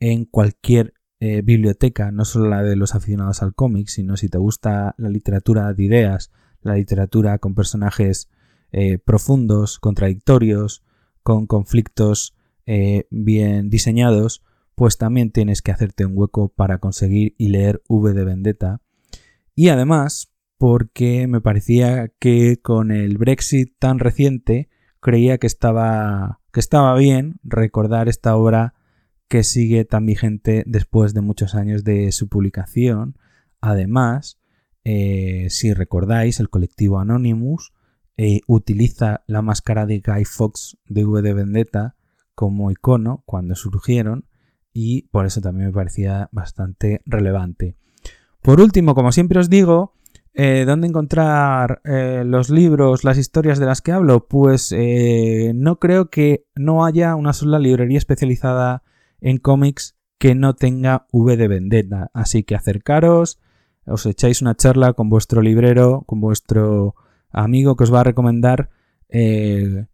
en 0.00 0.24
cualquier 0.24 0.94
eh, 1.20 1.42
biblioteca, 1.42 2.10
no 2.10 2.24
solo 2.24 2.48
la 2.48 2.62
de 2.62 2.74
los 2.74 2.94
aficionados 2.94 3.42
al 3.42 3.54
cómic, 3.54 3.88
sino 3.88 4.16
si 4.16 4.30
te 4.30 4.38
gusta 4.38 4.94
la 4.96 5.10
literatura 5.10 5.74
de 5.74 5.84
ideas, 5.84 6.32
la 6.62 6.76
literatura 6.76 7.38
con 7.40 7.54
personajes 7.54 8.30
eh, 8.72 8.96
profundos, 8.96 9.78
contradictorios, 9.78 10.82
con 11.22 11.46
conflictos 11.46 12.34
bien 13.10 13.68
diseñados, 13.68 14.42
pues 14.74 14.98
también 14.98 15.30
tienes 15.30 15.62
que 15.62 15.72
hacerte 15.72 16.04
un 16.06 16.12
hueco 16.14 16.48
para 16.48 16.78
conseguir 16.78 17.34
y 17.38 17.48
leer 17.48 17.82
V 17.88 18.12
de 18.12 18.24
Vendetta. 18.24 18.80
Y 19.54 19.68
además, 19.68 20.32
porque 20.58 21.26
me 21.26 21.40
parecía 21.40 22.08
que 22.18 22.60
con 22.60 22.90
el 22.90 23.18
Brexit 23.18 23.74
tan 23.78 23.98
reciente 23.98 24.68
creía 25.00 25.38
que 25.38 25.46
estaba, 25.46 26.40
que 26.52 26.60
estaba 26.60 26.96
bien 26.96 27.36
recordar 27.42 28.08
esta 28.08 28.36
obra 28.36 28.74
que 29.28 29.44
sigue 29.44 29.84
tan 29.84 30.06
vigente 30.06 30.64
después 30.66 31.14
de 31.14 31.20
muchos 31.20 31.54
años 31.54 31.84
de 31.84 32.10
su 32.12 32.28
publicación. 32.28 33.16
Además, 33.60 34.38
eh, 34.84 35.46
si 35.50 35.72
recordáis, 35.72 36.40
el 36.40 36.50
colectivo 36.50 36.98
Anonymous 36.98 37.72
eh, 38.16 38.40
utiliza 38.46 39.24
la 39.26 39.42
máscara 39.42 39.86
de 39.86 40.00
Guy 40.00 40.24
Fawkes 40.24 40.78
de 40.86 41.04
V 41.04 41.22
de 41.22 41.34
Vendetta 41.34 41.96
como 42.34 42.70
icono 42.70 43.22
cuando 43.26 43.54
surgieron 43.54 44.26
y 44.74 45.02
por 45.08 45.24
eso 45.24 45.40
también 45.40 45.68
me 45.68 45.72
parecía 45.72 46.28
bastante 46.32 47.00
relevante. 47.06 47.76
Por 48.42 48.60
último, 48.60 48.94
como 48.94 49.12
siempre 49.12 49.40
os 49.40 49.48
digo, 49.48 49.94
eh, 50.36 50.64
¿Dónde 50.66 50.88
encontrar 50.88 51.80
eh, 51.84 52.24
los 52.26 52.50
libros, 52.50 53.04
las 53.04 53.18
historias 53.18 53.60
de 53.60 53.66
las 53.66 53.80
que 53.80 53.92
hablo? 53.92 54.26
Pues 54.26 54.72
eh, 54.76 55.52
no 55.54 55.78
creo 55.78 56.10
que 56.10 56.44
no 56.56 56.84
haya 56.84 57.14
una 57.14 57.32
sola 57.32 57.60
librería 57.60 57.98
especializada 57.98 58.82
en 59.20 59.38
cómics 59.38 59.96
que 60.18 60.34
no 60.34 60.54
tenga 60.54 61.06
V 61.12 61.36
de 61.36 61.46
Vendetta. 61.46 62.10
Así 62.14 62.42
que 62.42 62.56
acercaros, 62.56 63.38
os 63.86 64.06
echáis 64.06 64.42
una 64.42 64.56
charla 64.56 64.94
con 64.94 65.08
vuestro 65.08 65.40
librero, 65.40 66.02
con 66.04 66.20
vuestro 66.20 66.96
amigo 67.30 67.76
que 67.76 67.84
os 67.84 67.94
va 67.94 68.00
a 68.00 68.04
recomendar 68.04 68.70
que, 69.08 69.86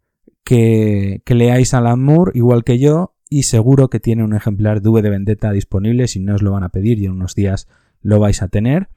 que, 1.23 1.35
leáis 1.35 1.75
Alan 1.75 2.01
Moore, 2.01 2.31
igual 2.33 2.63
que 2.63 2.79
yo, 2.79 3.13
y 3.33 3.43
seguro 3.43 3.89
que 3.89 4.01
tiene 4.01 4.25
un 4.25 4.35
ejemplar 4.35 4.81
de 4.81 4.89
V 4.89 5.01
de 5.01 5.09
Vendetta 5.09 5.53
disponible, 5.53 6.09
si 6.09 6.19
no 6.19 6.35
os 6.35 6.41
lo 6.41 6.51
van 6.51 6.65
a 6.65 6.69
pedir 6.69 6.99
y 6.99 7.05
en 7.05 7.13
unos 7.13 7.33
días 7.33 7.69
lo 8.01 8.19
vais 8.19 8.41
a 8.41 8.49
tener, 8.49 8.89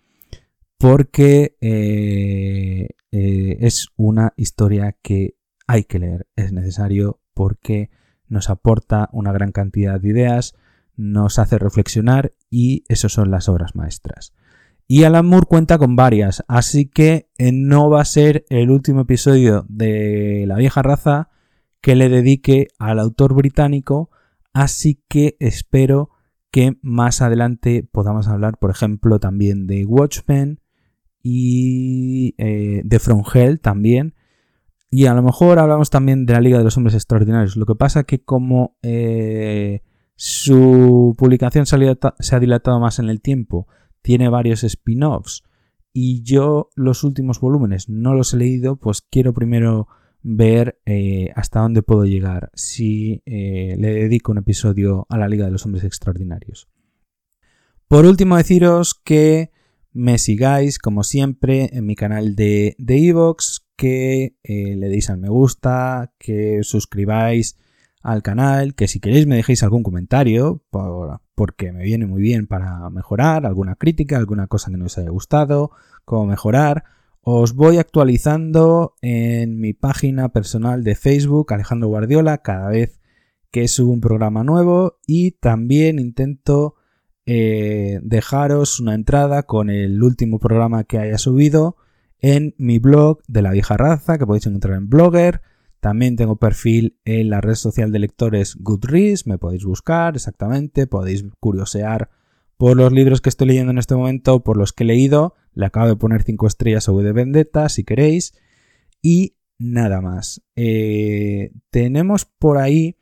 porque 0.77 1.57
eh, 1.61 2.89
eh, 3.13 3.57
es 3.61 3.91
una 3.95 4.33
historia 4.37 4.97
que 5.01 5.37
hay 5.69 5.85
que 5.85 6.01
leer, 6.01 6.27
es 6.35 6.53
necesario 6.53 7.21
porque 7.33 7.91
nos 8.27 8.51
aporta 8.51 9.09
una 9.13 9.33
gran 9.33 9.53
cantidad 9.53 10.01
de 10.01 10.09
ideas, 10.09 10.57
nos 10.97 11.39
hace 11.39 11.57
reflexionar 11.57 12.33
y 12.51 12.83
eso 12.89 13.09
son 13.09 13.31
las 13.31 13.49
obras 13.49 13.77
maestras. 13.77 14.35
Y 14.89 15.05
Alan 15.05 15.27
Moore 15.27 15.47
cuenta 15.49 15.79
con 15.79 15.95
varias, 15.95 16.43
así 16.49 16.87
que 16.87 17.29
eh, 17.39 17.53
no 17.53 17.89
va 17.89 18.01
a 18.01 18.05
ser 18.05 18.47
el 18.49 18.73
último 18.73 19.03
episodio 19.03 19.65
de 19.69 20.45
La 20.49 20.57
vieja 20.57 20.83
raza 20.83 21.29
que 21.81 21.95
le 21.95 22.09
dedique 22.09 22.67
al 22.81 22.99
autor 22.99 23.35
británico, 23.35 24.11
así 24.55 25.03
que 25.09 25.37
espero 25.41 26.11
que 26.51 26.79
más 26.83 27.21
adelante 27.21 27.87
podamos 27.91 28.29
hablar, 28.29 28.59
por 28.59 28.71
ejemplo, 28.71 29.19
también 29.19 29.67
de 29.67 29.85
Watchmen 29.85 30.61
y 31.23 32.35
eh, 32.39 32.83
de 32.85 32.99
From 33.01 33.25
Hell 33.33 33.61
también. 33.61 34.15
Y 34.91 35.07
a 35.07 35.15
lo 35.15 35.23
mejor 35.23 35.59
hablamos 35.59 35.91
también 35.91 36.25
de 36.25 36.35
la 36.35 36.41
Liga 36.41 36.59
de 36.59 36.65
los 36.65 36.77
Hombres 36.77 36.95
Extraordinarios. 36.95 37.57
Lo 37.57 37.67
que 37.67 37.75
pasa 37.75 38.05
que 38.05 38.23
como 38.23 38.79
eh, 38.83 39.83
su 40.15 41.15
publicación 41.19 41.67
se 41.67 41.75
ha, 41.77 42.39
dilatado 42.39 42.79
más 42.79 43.01
en 43.01 43.09
el 43.09 43.21
tiempo, 43.21 43.67
tiene 44.03 44.29
varios 44.29 44.63
spin-offs 44.63 45.43
y 45.93 46.23
yo 46.23 46.71
los 46.77 47.03
últimos 47.03 47.41
volúmenes 47.41 47.89
no 47.89 48.15
los 48.15 48.35
he 48.35 48.37
leído, 48.37 48.77
pues 48.77 49.03
quiero 49.03 49.35
primero 49.35 49.89
ver 50.25 50.81
eh, 50.87 51.31
hasta 51.37 51.61
dónde 51.61 51.83
puedo 51.83 52.05
llegar 52.05 52.51
si 52.55 53.23
eh, 53.27 53.77
le 53.79 53.95
dedico 53.95 54.33
un 54.33 54.39
episodio 54.39 55.07
a 55.09 55.19
la 55.19 55.29
Liga 55.29 55.45
de 55.45 55.53
los 55.53 55.65
Hombres 55.65 55.85
Extraordinarios. 55.85 56.67
Por 57.87 58.07
último, 58.07 58.37
deciros 58.37 58.95
que 58.95 59.53
me 59.93 60.19
sigáis, 60.19 60.79
como 60.81 61.05
siempre, 61.05 61.71
en 61.73 61.87
mi 61.87 61.95
canal 61.95 62.35
de 62.35 62.75
Evox, 62.79 63.65
que 63.77 64.37
eh, 64.43 64.77
le 64.77 64.89
deis 64.89 65.11
al 65.11 65.19
me 65.19 65.29
gusta, 65.29 66.13
que 66.19 66.61
suscribáis 66.63 67.57
al 68.03 68.23
canal, 68.23 68.75
que 68.75 68.89
si 68.89 69.01
queréis 69.01 69.27
me 69.27 69.37
dejéis 69.37 69.63
algún 69.63 69.83
comentario, 69.83 70.63
porque 71.35 71.73
me 71.73 71.85
viene 71.85 72.07
muy 72.07 72.21
bien 72.21 72.47
para 72.47 72.89
mejorar, 72.91 73.47
alguna 73.47 73.77
crítica, 73.77 74.19
alguna 74.19 74.47
cosa 74.47 74.71
que 74.71 74.77
no 74.77 74.87
os 74.87 74.99
haya 74.99 75.11
gustado, 75.11 75.71
cómo 76.05 76.27
mejorar. 76.27 76.85
Os 77.27 77.55
voy 77.55 77.79
actualizando 77.79 78.97
en 79.01 79.59
mi 79.59 79.73
página 79.73 80.29
personal 80.29 80.85
de 80.85 80.95
Facebook, 80.95 81.55
Alejandro 81.55 81.89
Guardiola, 81.89 82.43
cada 82.43 82.69
vez 82.69 83.01
que 83.51 83.67
subo 83.67 83.93
un 83.93 84.03
programa 84.03 84.45
nuevo 84.45 84.99
y 85.07 85.31
también 85.31 85.99
intento 85.99 86.75
eh, 87.25 87.99
dejaros 88.03 88.79
una 88.79 88.93
entrada 88.93 89.45
con 89.45 89.71
el 89.71 90.03
último 90.03 90.39
programa 90.39 90.85
que 90.85 90.99
haya 90.99 91.17
subido 91.17 91.79
en 92.19 92.55
mi 92.59 92.79
blog 92.79 93.23
de 93.27 93.41
la 93.41 93.53
vieja 93.53 93.79
raza, 93.79 94.19
que 94.19 94.27
podéis 94.27 94.47
encontrar 94.47 94.77
en 94.77 94.91
Blogger. 94.91 95.41
También 95.81 96.17
tengo 96.17 96.37
perfil 96.37 96.99
en 97.07 97.31
la 97.31 97.41
red 97.41 97.55
social 97.55 97.91
de 97.91 98.01
lectores 98.01 98.55
Goodreads, 98.61 99.27
me 99.27 99.39
podéis 99.39 99.65
buscar 99.65 100.17
exactamente, 100.17 100.87
podéis 100.87 101.25
curiosear 101.41 102.11
por 102.57 102.77
los 102.77 102.93
libros 102.93 103.21
que 103.21 103.29
estoy 103.29 103.49
leyendo 103.49 103.73
en 103.73 103.79
este 103.79 103.95
momento, 103.95 104.43
por 104.43 104.57
los 104.57 104.73
que 104.73 104.85
he 104.85 104.87
leído. 104.87 105.35
Le 105.55 105.67
acabo 105.67 105.89
de 105.89 105.97
poner 105.97 106.23
5 106.23 106.47
estrellas 106.47 106.89
V 106.89 107.03
de 107.03 107.13
Vendetta, 107.13 107.69
si 107.69 107.85
queréis. 107.85 108.35
Y 109.03 109.37
nada 109.59 110.01
más. 110.01 110.43
Eh, 110.57 111.53
tenemos 111.71 112.25
por 112.25 112.59
ahí 112.59 112.97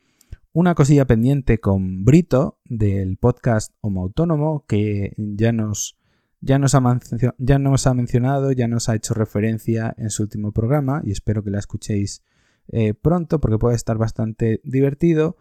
una 0.51 0.75
cosilla 0.75 1.05
pendiente 1.05 1.59
con 1.59 2.05
Brito 2.05 2.59
del 2.65 3.17
podcast 3.17 3.73
Homo 3.81 4.03
Autónomo, 4.03 4.65
que 4.67 5.13
ya 5.17 5.51
nos 5.51 5.97
ya 6.41 6.59
nos, 6.59 6.75
ha 6.75 6.99
ya 7.37 7.57
nos 7.57 7.87
ha 7.87 7.93
mencionado, 7.93 8.51
ya 8.51 8.67
nos 8.67 8.89
ha 8.89 8.95
hecho 8.95 9.13
referencia 9.13 9.95
en 9.97 10.09
su 10.09 10.23
último 10.23 10.51
programa 10.51 11.01
y 11.05 11.11
espero 11.11 11.41
que 11.41 11.51
la 11.51 11.59
escuchéis 11.59 12.21
eh, 12.67 12.93
pronto 12.93 13.39
porque 13.39 13.57
puede 13.57 13.75
estar 13.75 13.97
bastante 13.97 14.61
divertido. 14.63 15.37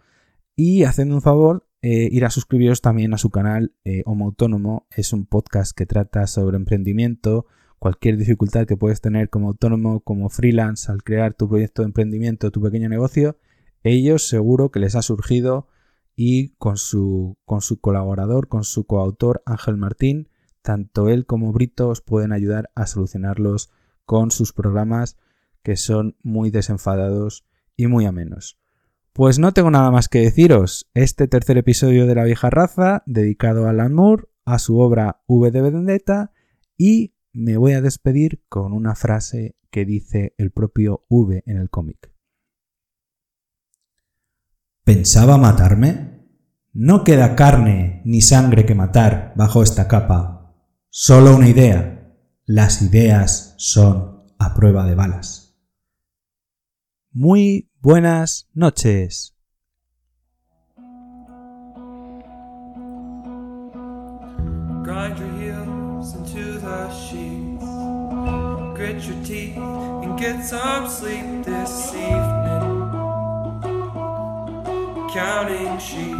Y 0.54 0.84
hacedme 0.84 1.14
un 1.14 1.22
favor, 1.22 1.66
eh, 1.82 2.08
ir 2.12 2.24
a 2.24 2.30
suscribiros 2.30 2.80
también 2.80 3.12
a 3.12 3.18
su 3.18 3.30
canal 3.30 3.74
eh, 3.84 4.02
Homo 4.06 4.26
Autónomo. 4.26 4.86
Es 4.90 5.12
un 5.12 5.26
podcast 5.26 5.76
que 5.76 5.84
trata 5.84 6.28
sobre 6.28 6.56
emprendimiento, 6.56 7.46
cualquier 7.80 8.16
dificultad 8.16 8.66
que 8.66 8.76
puedes 8.76 9.00
tener 9.00 9.28
como 9.30 9.48
autónomo, 9.48 10.00
como 10.00 10.28
freelance 10.28 10.90
al 10.92 11.02
crear 11.02 11.34
tu 11.34 11.48
proyecto 11.48 11.82
de 11.82 11.86
emprendimiento, 11.86 12.52
tu 12.52 12.62
pequeño 12.62 12.88
negocio. 12.88 13.36
Ellos 13.82 14.28
seguro 14.28 14.70
que 14.70 14.78
les 14.78 14.94
ha 14.94 15.02
surgido 15.02 15.66
y 16.14 16.50
con 16.50 16.76
su, 16.76 17.36
con 17.44 17.62
su 17.62 17.80
colaborador, 17.80 18.46
con 18.46 18.62
su 18.62 18.86
coautor 18.86 19.42
Ángel 19.44 19.76
Martín, 19.76 20.28
tanto 20.62 21.08
él 21.08 21.26
como 21.26 21.52
Brito 21.52 21.88
os 21.88 22.00
pueden 22.00 22.30
ayudar 22.30 22.70
a 22.76 22.86
solucionarlos 22.86 23.72
con 24.04 24.30
sus 24.30 24.52
programas 24.52 25.18
que 25.64 25.76
son 25.76 26.16
muy 26.22 26.52
desenfadados 26.52 27.44
y 27.76 27.88
muy 27.88 28.06
amenos. 28.06 28.61
Pues 29.14 29.38
no 29.38 29.52
tengo 29.52 29.70
nada 29.70 29.90
más 29.90 30.08
que 30.08 30.20
deciros. 30.20 30.90
Este 30.94 31.28
tercer 31.28 31.58
episodio 31.58 32.06
de 32.06 32.14
La 32.14 32.24
vieja 32.24 32.48
raza, 32.48 33.02
dedicado 33.04 33.66
a 33.66 33.70
Alan 33.70 33.92
Moore, 33.92 34.24
a 34.44 34.58
su 34.58 34.78
obra 34.78 35.22
V 35.26 35.50
de 35.50 35.60
Vendetta, 35.60 36.32
y 36.78 37.14
me 37.32 37.58
voy 37.58 37.72
a 37.72 37.82
despedir 37.82 38.42
con 38.48 38.72
una 38.72 38.94
frase 38.94 39.56
que 39.70 39.84
dice 39.84 40.34
el 40.38 40.50
propio 40.50 41.04
V 41.08 41.42
en 41.46 41.58
el 41.58 41.68
cómic. 41.68 42.10
¿Pensaba 44.84 45.36
matarme? 45.36 46.26
No 46.72 47.04
queda 47.04 47.36
carne 47.36 48.00
ni 48.06 48.22
sangre 48.22 48.64
que 48.64 48.74
matar 48.74 49.34
bajo 49.36 49.62
esta 49.62 49.88
capa 49.88 50.42
Solo 50.94 51.34
una 51.34 51.48
idea. 51.48 52.14
Las 52.44 52.82
ideas 52.82 53.54
son 53.56 54.26
a 54.38 54.52
prueba 54.52 54.84
de 54.84 54.94
balas. 54.94 55.56
Muy 57.10 57.71
Buenas 57.82 58.44
noches. 58.54 59.32
Grind 64.84 65.18
your 65.18 65.28
heels 65.40 66.14
into 66.14 66.60
the 66.60 66.88
sheets. 66.94 67.64
Grit 68.76 69.02
your 69.02 69.24
teeth 69.24 69.56
and 69.56 70.16
get 70.16 70.44
some 70.44 70.88
sleep 70.88 71.44
this 71.44 71.92
evening. 71.92 72.88
Counting 75.12 75.76
sheep. 75.80 76.14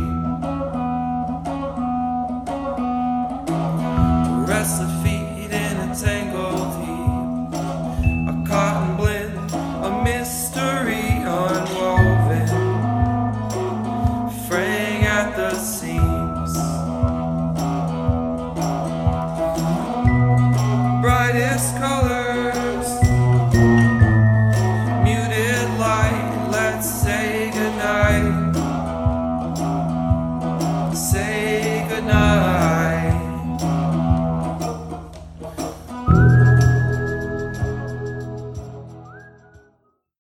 Rest 4.49 4.83
Restless 4.83 5.03
feet 5.05 5.53
in 5.53 5.77
a 5.79 5.95
tangle. 5.95 6.52